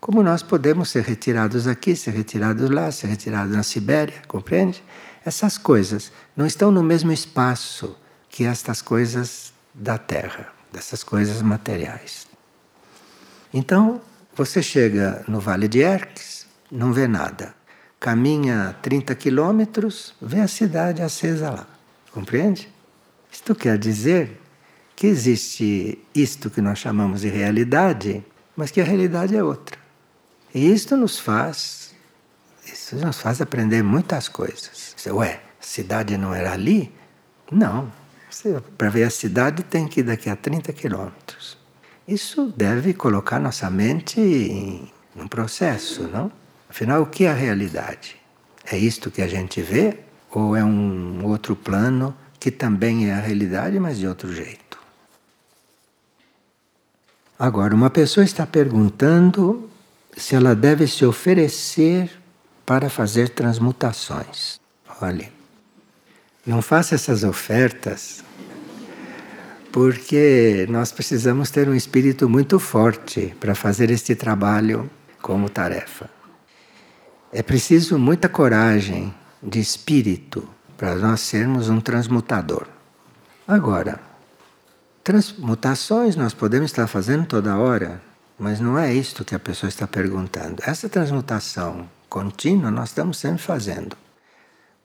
Como 0.00 0.20
nós 0.20 0.42
podemos 0.42 0.90
ser 0.90 1.04
retirados 1.04 1.68
aqui, 1.68 1.94
ser 1.94 2.10
retirados 2.10 2.68
lá, 2.70 2.90
ser 2.90 3.06
retirados 3.06 3.54
na 3.54 3.62
Sibéria, 3.62 4.20
compreende? 4.26 4.82
Essas 5.24 5.56
coisas 5.56 6.10
não 6.36 6.44
estão 6.44 6.72
no 6.72 6.82
mesmo 6.82 7.12
espaço 7.12 7.96
que 8.28 8.42
estas 8.42 8.82
coisas 8.82 9.52
da 9.72 9.96
Terra, 9.96 10.48
dessas 10.72 11.04
coisas 11.04 11.40
materiais. 11.40 12.26
Então, 13.54 14.00
você 14.36 14.62
chega 14.62 15.24
no 15.26 15.40
Vale 15.40 15.66
de 15.66 15.80
Erques, 15.80 16.46
não 16.70 16.92
vê 16.92 17.08
nada. 17.08 17.54
Caminha 17.98 18.76
30 18.82 19.14
quilômetros, 19.14 20.14
vê 20.20 20.40
a 20.40 20.48
cidade 20.48 21.00
acesa 21.00 21.50
lá. 21.50 21.66
Compreende? 22.12 22.68
Isto 23.32 23.54
quer 23.54 23.78
dizer 23.78 24.38
que 24.94 25.06
existe 25.06 25.98
isto 26.14 26.50
que 26.50 26.60
nós 26.60 26.78
chamamos 26.78 27.22
de 27.22 27.28
realidade, 27.28 28.22
mas 28.54 28.70
que 28.70 28.80
a 28.80 28.84
realidade 28.84 29.34
é 29.34 29.42
outra. 29.42 29.78
E 30.54 30.70
isto 30.70 30.96
nos 30.96 31.18
faz, 31.18 31.94
isso 32.64 32.96
nos 32.96 33.18
faz 33.18 33.40
aprender 33.40 33.82
muitas 33.82 34.28
coisas. 34.28 34.94
Você, 34.96 35.10
ué, 35.10 35.40
a 35.60 35.64
cidade 35.64 36.16
não 36.18 36.34
era 36.34 36.52
ali? 36.52 36.92
Não. 37.50 37.90
Para 38.76 38.90
ver 38.90 39.04
a 39.04 39.10
cidade 39.10 39.62
tem 39.62 39.88
que 39.88 40.00
ir 40.00 40.02
daqui 40.02 40.28
a 40.28 40.36
30 40.36 40.72
quilômetros. 40.74 41.56
Isso 42.06 42.52
deve 42.56 42.94
colocar 42.94 43.40
nossa 43.40 43.68
mente 43.68 44.20
em 44.20 44.92
um 45.16 45.26
processo, 45.26 46.04
não? 46.04 46.30
Afinal, 46.68 47.02
o 47.02 47.06
que 47.06 47.24
é 47.24 47.30
a 47.30 47.34
realidade? 47.34 48.16
É 48.64 48.76
isto 48.76 49.10
que 49.10 49.22
a 49.22 49.28
gente 49.28 49.60
vê? 49.60 49.98
Ou 50.30 50.54
é 50.54 50.62
um 50.62 51.24
outro 51.24 51.56
plano 51.56 52.16
que 52.38 52.50
também 52.50 53.08
é 53.10 53.14
a 53.14 53.20
realidade, 53.20 53.78
mas 53.80 53.98
de 53.98 54.06
outro 54.06 54.32
jeito? 54.32 54.78
Agora, 57.38 57.74
uma 57.74 57.90
pessoa 57.90 58.24
está 58.24 58.46
perguntando 58.46 59.68
se 60.16 60.34
ela 60.34 60.54
deve 60.54 60.86
se 60.86 61.04
oferecer 61.04 62.10
para 62.64 62.88
fazer 62.88 63.30
transmutações. 63.30 64.60
Olhe, 65.00 65.30
não 66.46 66.62
faça 66.62 66.94
essas 66.94 67.24
ofertas 67.24 68.24
porque 69.76 70.66
nós 70.70 70.90
precisamos 70.90 71.50
ter 71.50 71.68
um 71.68 71.74
espírito 71.74 72.30
muito 72.30 72.58
forte 72.58 73.36
para 73.38 73.54
fazer 73.54 73.90
este 73.90 74.14
trabalho 74.14 74.88
como 75.20 75.50
tarefa. 75.50 76.08
É 77.30 77.42
preciso 77.42 77.98
muita 77.98 78.26
coragem 78.26 79.14
de 79.42 79.60
espírito 79.60 80.48
para 80.78 80.94
nós 80.94 81.20
sermos 81.20 81.68
um 81.68 81.78
transmutador. 81.78 82.66
Agora, 83.46 84.00
transmutações 85.04 86.16
nós 86.16 86.32
podemos 86.32 86.70
estar 86.70 86.86
fazendo 86.86 87.26
toda 87.26 87.58
hora, 87.58 88.00
mas 88.38 88.58
não 88.58 88.78
é 88.78 88.94
isto 88.94 89.26
que 89.26 89.34
a 89.34 89.38
pessoa 89.38 89.68
está 89.68 89.86
perguntando. 89.86 90.62
Essa 90.64 90.88
transmutação 90.88 91.86
contínua 92.08 92.70
nós 92.70 92.88
estamos 92.88 93.18
sempre 93.18 93.42
fazendo. 93.42 93.94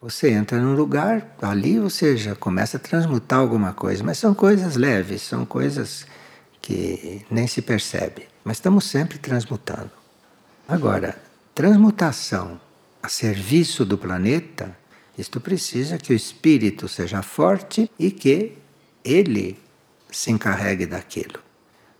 Você 0.02 0.32
entra 0.32 0.60
num 0.60 0.74
lugar, 0.74 1.36
ali 1.40 1.78
você 1.78 2.18
já 2.18 2.36
começa 2.36 2.78
a 2.78 2.80
transmutar 2.80 3.38
alguma 3.38 3.72
coisa, 3.72 4.04
mas 4.04 4.18
são 4.18 4.34
coisas 4.34 4.76
leves, 4.76 5.22
são 5.22 5.46
coisas 5.46 6.08
que 6.60 7.24
nem 7.30 7.46
se 7.46 7.62
percebe, 7.62 8.28
mas 8.44 8.58
estamos 8.58 8.86
sempre 8.86 9.20
transmutando. 9.20 9.92
Agora, 10.68 11.16
transmutação 11.54 12.60
a 13.04 13.08
serviço 13.08 13.86
do 13.86 13.96
planeta, 13.96 14.76
isto 15.16 15.40
precisa 15.40 16.00
que 16.00 16.12
o 16.12 16.16
espírito 16.16 16.88
seja 16.88 17.22
forte 17.22 17.88
e 18.00 18.10
que 18.10 18.58
ele 19.06 19.60
se 20.12 20.32
encarregue 20.32 20.88
daquilo, 20.88 21.40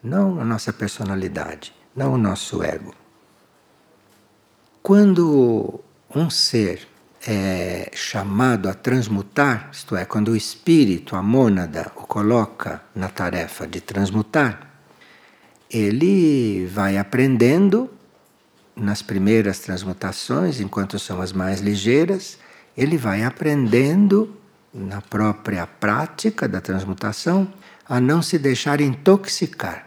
não 0.04 0.42
a 0.42 0.44
nossa 0.44 0.74
personalidade, 0.74 1.72
não 1.96 2.14
o 2.14 2.18
nosso 2.18 2.64
ego. 2.64 2.96
Quando 4.82 5.80
um 6.16 6.32
ser 6.32 6.88
é 7.26 7.92
chamado 7.94 8.68
a 8.68 8.74
transmutar, 8.74 9.70
isto 9.72 9.96
é, 9.96 10.06
quando 10.06 10.30
o 10.30 10.36
espírito, 10.36 11.16
a 11.16 11.22
mônada, 11.22 11.92
o 11.96 12.02
coloca 12.02 12.82
na 12.96 13.10
tarefa 13.10 13.68
de 13.68 13.80
transmutar, 13.80 14.72
ele 15.70 16.66
vai 16.66 16.98
aprendendo 16.98 17.90
nas 18.76 19.02
primeiras 19.02 19.60
transmutações, 19.60 20.60
enquanto 20.60 20.98
são 20.98 21.22
as 21.22 21.32
mais 21.32 21.62
ligeiras, 21.62 22.40
ele 22.76 22.98
vai 22.98 23.24
aprendendo 23.24 24.36
na 24.74 25.02
própria 25.02 25.68
prática 25.68 26.48
da 26.48 26.60
transmutação 26.60 27.52
a 27.88 28.00
não 28.00 28.22
se 28.22 28.40
deixar 28.40 28.82
intoxicar. 28.82 29.86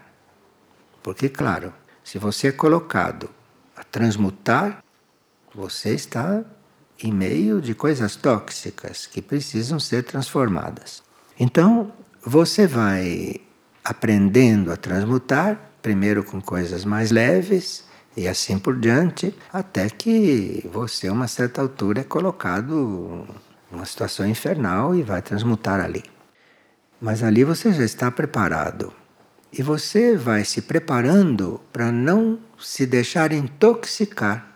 Porque, 1.03 1.29
claro, 1.29 1.73
se 2.03 2.19
você 2.19 2.49
é 2.49 2.53
colocado 2.53 3.31
a 3.77 3.83
transmutar, 3.83 4.83
você 5.55 5.95
está 5.95 6.45
em 7.03 7.13
meio 7.13 7.61
de 7.61 7.75
coisas 7.75 8.17
tóxicas 8.17 9.07
que 9.07 9.21
precisam 9.21 9.81
ser 9.81 10.05
transformadas. 10.05 11.03
Então, 11.39 11.93
você 12.25 12.67
vai 12.67 13.41
aprendendo 13.85 14.73
a 14.73 14.77
transmutar, 14.77 15.59
primeiro 15.83 16.25
com 16.25 16.41
coisas 16.41 16.85
mais 16.85 17.11
leves 17.11 17.85
e 18.17 18.29
assim 18.29 18.59
por 18.59 18.79
diante, 18.79 19.35
até 19.53 19.91
que 19.91 20.67
você, 20.73 21.09
a 21.09 21.13
uma 21.13 21.29
certa 21.29 21.61
altura, 21.61 22.01
é 22.01 22.05
colocado 22.05 23.27
numa 23.71 23.85
situação 23.85 24.27
infernal 24.27 24.95
e 24.95 25.03
vai 25.03 25.21
transmutar 25.21 25.81
ali. 25.81 26.05
Mas 27.01 27.23
ali 27.23 27.43
você 27.45 27.73
já 27.73 27.85
está 27.85 28.11
preparado. 28.11 28.93
E 29.53 29.63
você 29.63 30.17
vai 30.17 30.45
se 30.45 30.63
preparando 30.63 31.61
para 31.73 31.93
não 31.93 32.39
se 32.59 32.87
deixar 32.87 33.33
intoxicar 33.33 34.54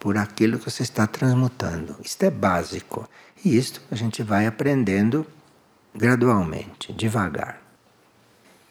por 0.00 0.16
aquilo 0.16 0.58
que 0.58 0.68
você 0.68 0.82
está 0.82 1.06
transmutando. 1.06 1.94
Isto 2.02 2.24
é 2.24 2.30
básico. 2.30 3.08
E 3.44 3.56
isto 3.56 3.80
a 3.90 3.94
gente 3.94 4.22
vai 4.22 4.46
aprendendo 4.46 5.26
gradualmente, 5.94 6.92
devagar. 6.92 7.60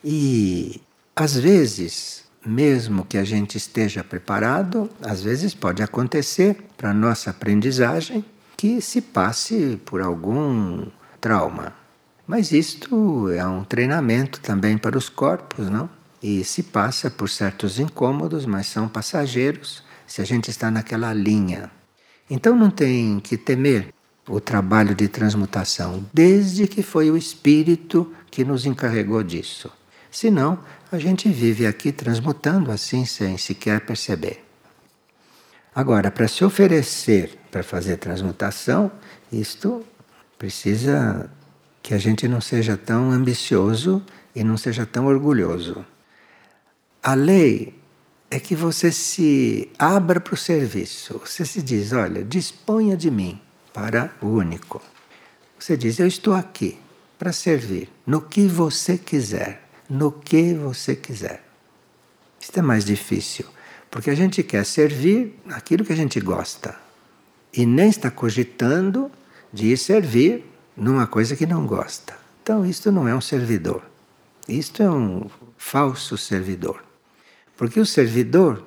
E 0.03 0.81
às 1.15 1.35
vezes, 1.35 2.23
mesmo 2.43 3.05
que 3.05 3.17
a 3.17 3.23
gente 3.23 3.57
esteja 3.57 4.03
preparado, 4.03 4.89
às 5.01 5.21
vezes 5.21 5.53
pode 5.53 5.83
acontecer 5.83 6.57
para 6.75 6.93
nossa 6.93 7.29
aprendizagem 7.29 8.25
que 8.57 8.81
se 8.81 8.99
passe 8.99 9.79
por 9.85 10.01
algum 10.01 10.87
trauma. 11.21 11.73
Mas 12.25 12.51
isto 12.51 13.29
é 13.29 13.45
um 13.45 13.63
treinamento 13.63 14.39
também 14.39 14.77
para 14.77 14.97
os 14.97 15.09
corpos, 15.09 15.69
não? 15.69 15.89
E 16.21 16.43
se 16.43 16.63
passa 16.63 17.09
por 17.09 17.29
certos 17.29 17.79
incômodos, 17.79 18.45
mas 18.45 18.67
são 18.67 18.87
passageiros 18.87 19.83
se 20.09 20.21
a 20.21 20.25
gente 20.25 20.49
está 20.49 20.71
naquela 20.71 21.13
linha. 21.13 21.69
Então 22.27 22.55
não 22.55 22.71
tem 22.71 23.19
que 23.19 23.37
temer 23.37 23.93
o 24.27 24.39
trabalho 24.39 24.95
de 24.95 25.07
transmutação, 25.07 26.03
desde 26.11 26.67
que 26.67 26.81
foi 26.81 27.11
o 27.11 27.15
Espírito 27.15 28.11
que 28.31 28.43
nos 28.43 28.65
encarregou 28.65 29.23
disso. 29.23 29.71
Senão, 30.09 30.59
a 30.91 30.97
gente 30.97 31.29
vive 31.29 31.67
aqui 31.67 31.91
transmutando 31.91 32.71
assim 32.71 33.05
sem 33.05 33.37
sequer 33.37 33.81
perceber. 33.81 34.43
Agora, 35.75 36.09
para 36.09 36.27
se 36.27 36.43
oferecer 36.43 37.37
para 37.51 37.61
fazer 37.61 37.97
transmutação, 37.97 38.91
isto 39.31 39.85
precisa 40.39 41.29
que 41.83 41.93
a 41.93 41.99
gente 41.99 42.27
não 42.27 42.41
seja 42.41 42.75
tão 42.75 43.11
ambicioso 43.11 44.03
e 44.35 44.43
não 44.43 44.57
seja 44.57 44.87
tão 44.87 45.05
orgulhoso. 45.05 45.85
A 47.03 47.13
lei 47.13 47.78
é 48.31 48.39
que 48.39 48.55
você 48.55 48.91
se 48.91 49.69
abra 49.77 50.19
para 50.19 50.33
o 50.33 50.37
serviço. 50.37 51.19
Você 51.25 51.45
se 51.45 51.61
diz: 51.61 51.91
olha, 51.91 52.23
disponha 52.23 52.95
de 52.95 53.09
mim 53.09 53.41
para 53.73 54.13
o 54.21 54.27
único. 54.27 54.81
Você 55.57 55.75
diz: 55.75 55.99
eu 55.99 56.07
estou 56.07 56.33
aqui 56.33 56.77
para 57.17 57.33
servir 57.33 57.89
no 58.05 58.21
que 58.21 58.47
você 58.47 58.97
quiser, 58.97 59.67
no 59.89 60.11
que 60.11 60.53
você 60.53 60.95
quiser. 60.95 61.43
Isso 62.39 62.57
é 62.57 62.61
mais 62.61 62.85
difícil, 62.85 63.45
porque 63.91 64.09
a 64.09 64.15
gente 64.15 64.41
quer 64.43 64.65
servir 64.65 65.37
aquilo 65.49 65.83
que 65.83 65.91
a 65.91 65.95
gente 65.95 66.19
gosta 66.19 66.75
e 67.53 67.65
nem 67.65 67.89
está 67.89 68.09
cogitando 68.09 69.11
de 69.51 69.67
ir 69.73 69.77
servir 69.77 70.45
numa 70.77 71.07
coisa 71.07 71.35
que 71.35 71.45
não 71.45 71.65
gosta. 71.65 72.17
Então, 72.41 72.65
isto 72.65 72.91
não 72.91 73.07
é 73.07 73.13
um 73.13 73.21
servidor. 73.21 73.83
Isto 74.47 74.81
é 74.81 74.89
um 74.89 75.29
falso 75.57 76.17
servidor. 76.17 76.88
Porque 77.59 77.77
o 77.77 77.85
servidor 77.85 78.65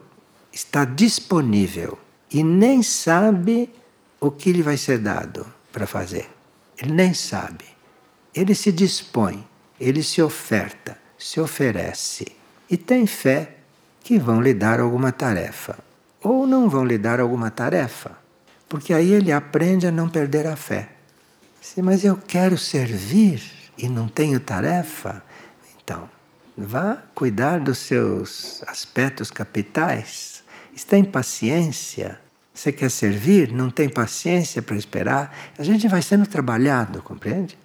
está 0.52 0.84
disponível 0.84 1.98
e 2.30 2.44
nem 2.44 2.82
sabe 2.82 3.72
o 4.20 4.30
que 4.30 4.52
lhe 4.52 4.60
vai 4.60 4.76
ser 4.76 4.98
dado 4.98 5.46
para 5.72 5.86
fazer. 5.86 6.28
Ele 6.76 6.92
nem 6.92 7.14
sabe. 7.14 7.64
Ele 8.34 8.54
se 8.54 8.70
dispõe, 8.70 9.48
ele 9.80 10.02
se 10.02 10.20
oferta, 10.20 10.98
se 11.18 11.40
oferece 11.40 12.36
e 12.68 12.76
tem 12.76 13.06
fé 13.06 13.56
que 14.04 14.18
vão 14.18 14.42
lhe 14.42 14.52
dar 14.52 14.78
alguma 14.78 15.10
tarefa. 15.10 15.78
Ou 16.22 16.46
não 16.46 16.68
vão 16.68 16.84
lhe 16.84 16.98
dar 16.98 17.18
alguma 17.18 17.50
tarefa, 17.50 18.18
porque 18.68 18.92
aí 18.92 19.10
ele 19.10 19.32
aprende 19.32 19.86
a 19.86 19.90
não 19.90 20.06
perder 20.06 20.46
a 20.46 20.54
fé. 20.54 20.90
Mas 21.78 22.04
eu 22.04 22.18
quero 22.18 22.58
servir 22.58 23.42
e 23.78 23.88
não 23.88 24.06
tenho 24.06 24.38
tarefa? 24.38 25.24
Então, 25.82 26.10
Vá 26.56 27.02
cuidar 27.14 27.60
dos 27.60 27.78
seus 27.78 28.62
aspectos 28.66 29.30
capitais. 29.30 30.44
Está 30.74 30.98
em 30.98 31.04
paciência. 31.04 32.20
Você 32.52 32.70
quer 32.70 32.90
servir, 32.90 33.50
não 33.50 33.70
tem 33.70 33.88
paciência 33.88 34.60
para 34.60 34.76
esperar. 34.76 35.34
A 35.58 35.62
gente 35.62 35.88
vai 35.88 36.02
sendo 36.02 36.26
trabalhado, 36.26 37.02
compreende? 37.02 37.58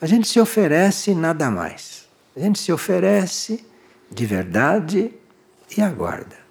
A 0.00 0.06
gente 0.06 0.28
se 0.28 0.38
oferece 0.38 1.14
nada 1.14 1.50
mais. 1.50 2.06
A 2.36 2.40
gente 2.40 2.58
se 2.58 2.70
oferece 2.70 3.64
de 4.10 4.26
verdade 4.26 5.12
e 5.76 5.80
aguarda. 5.80 6.43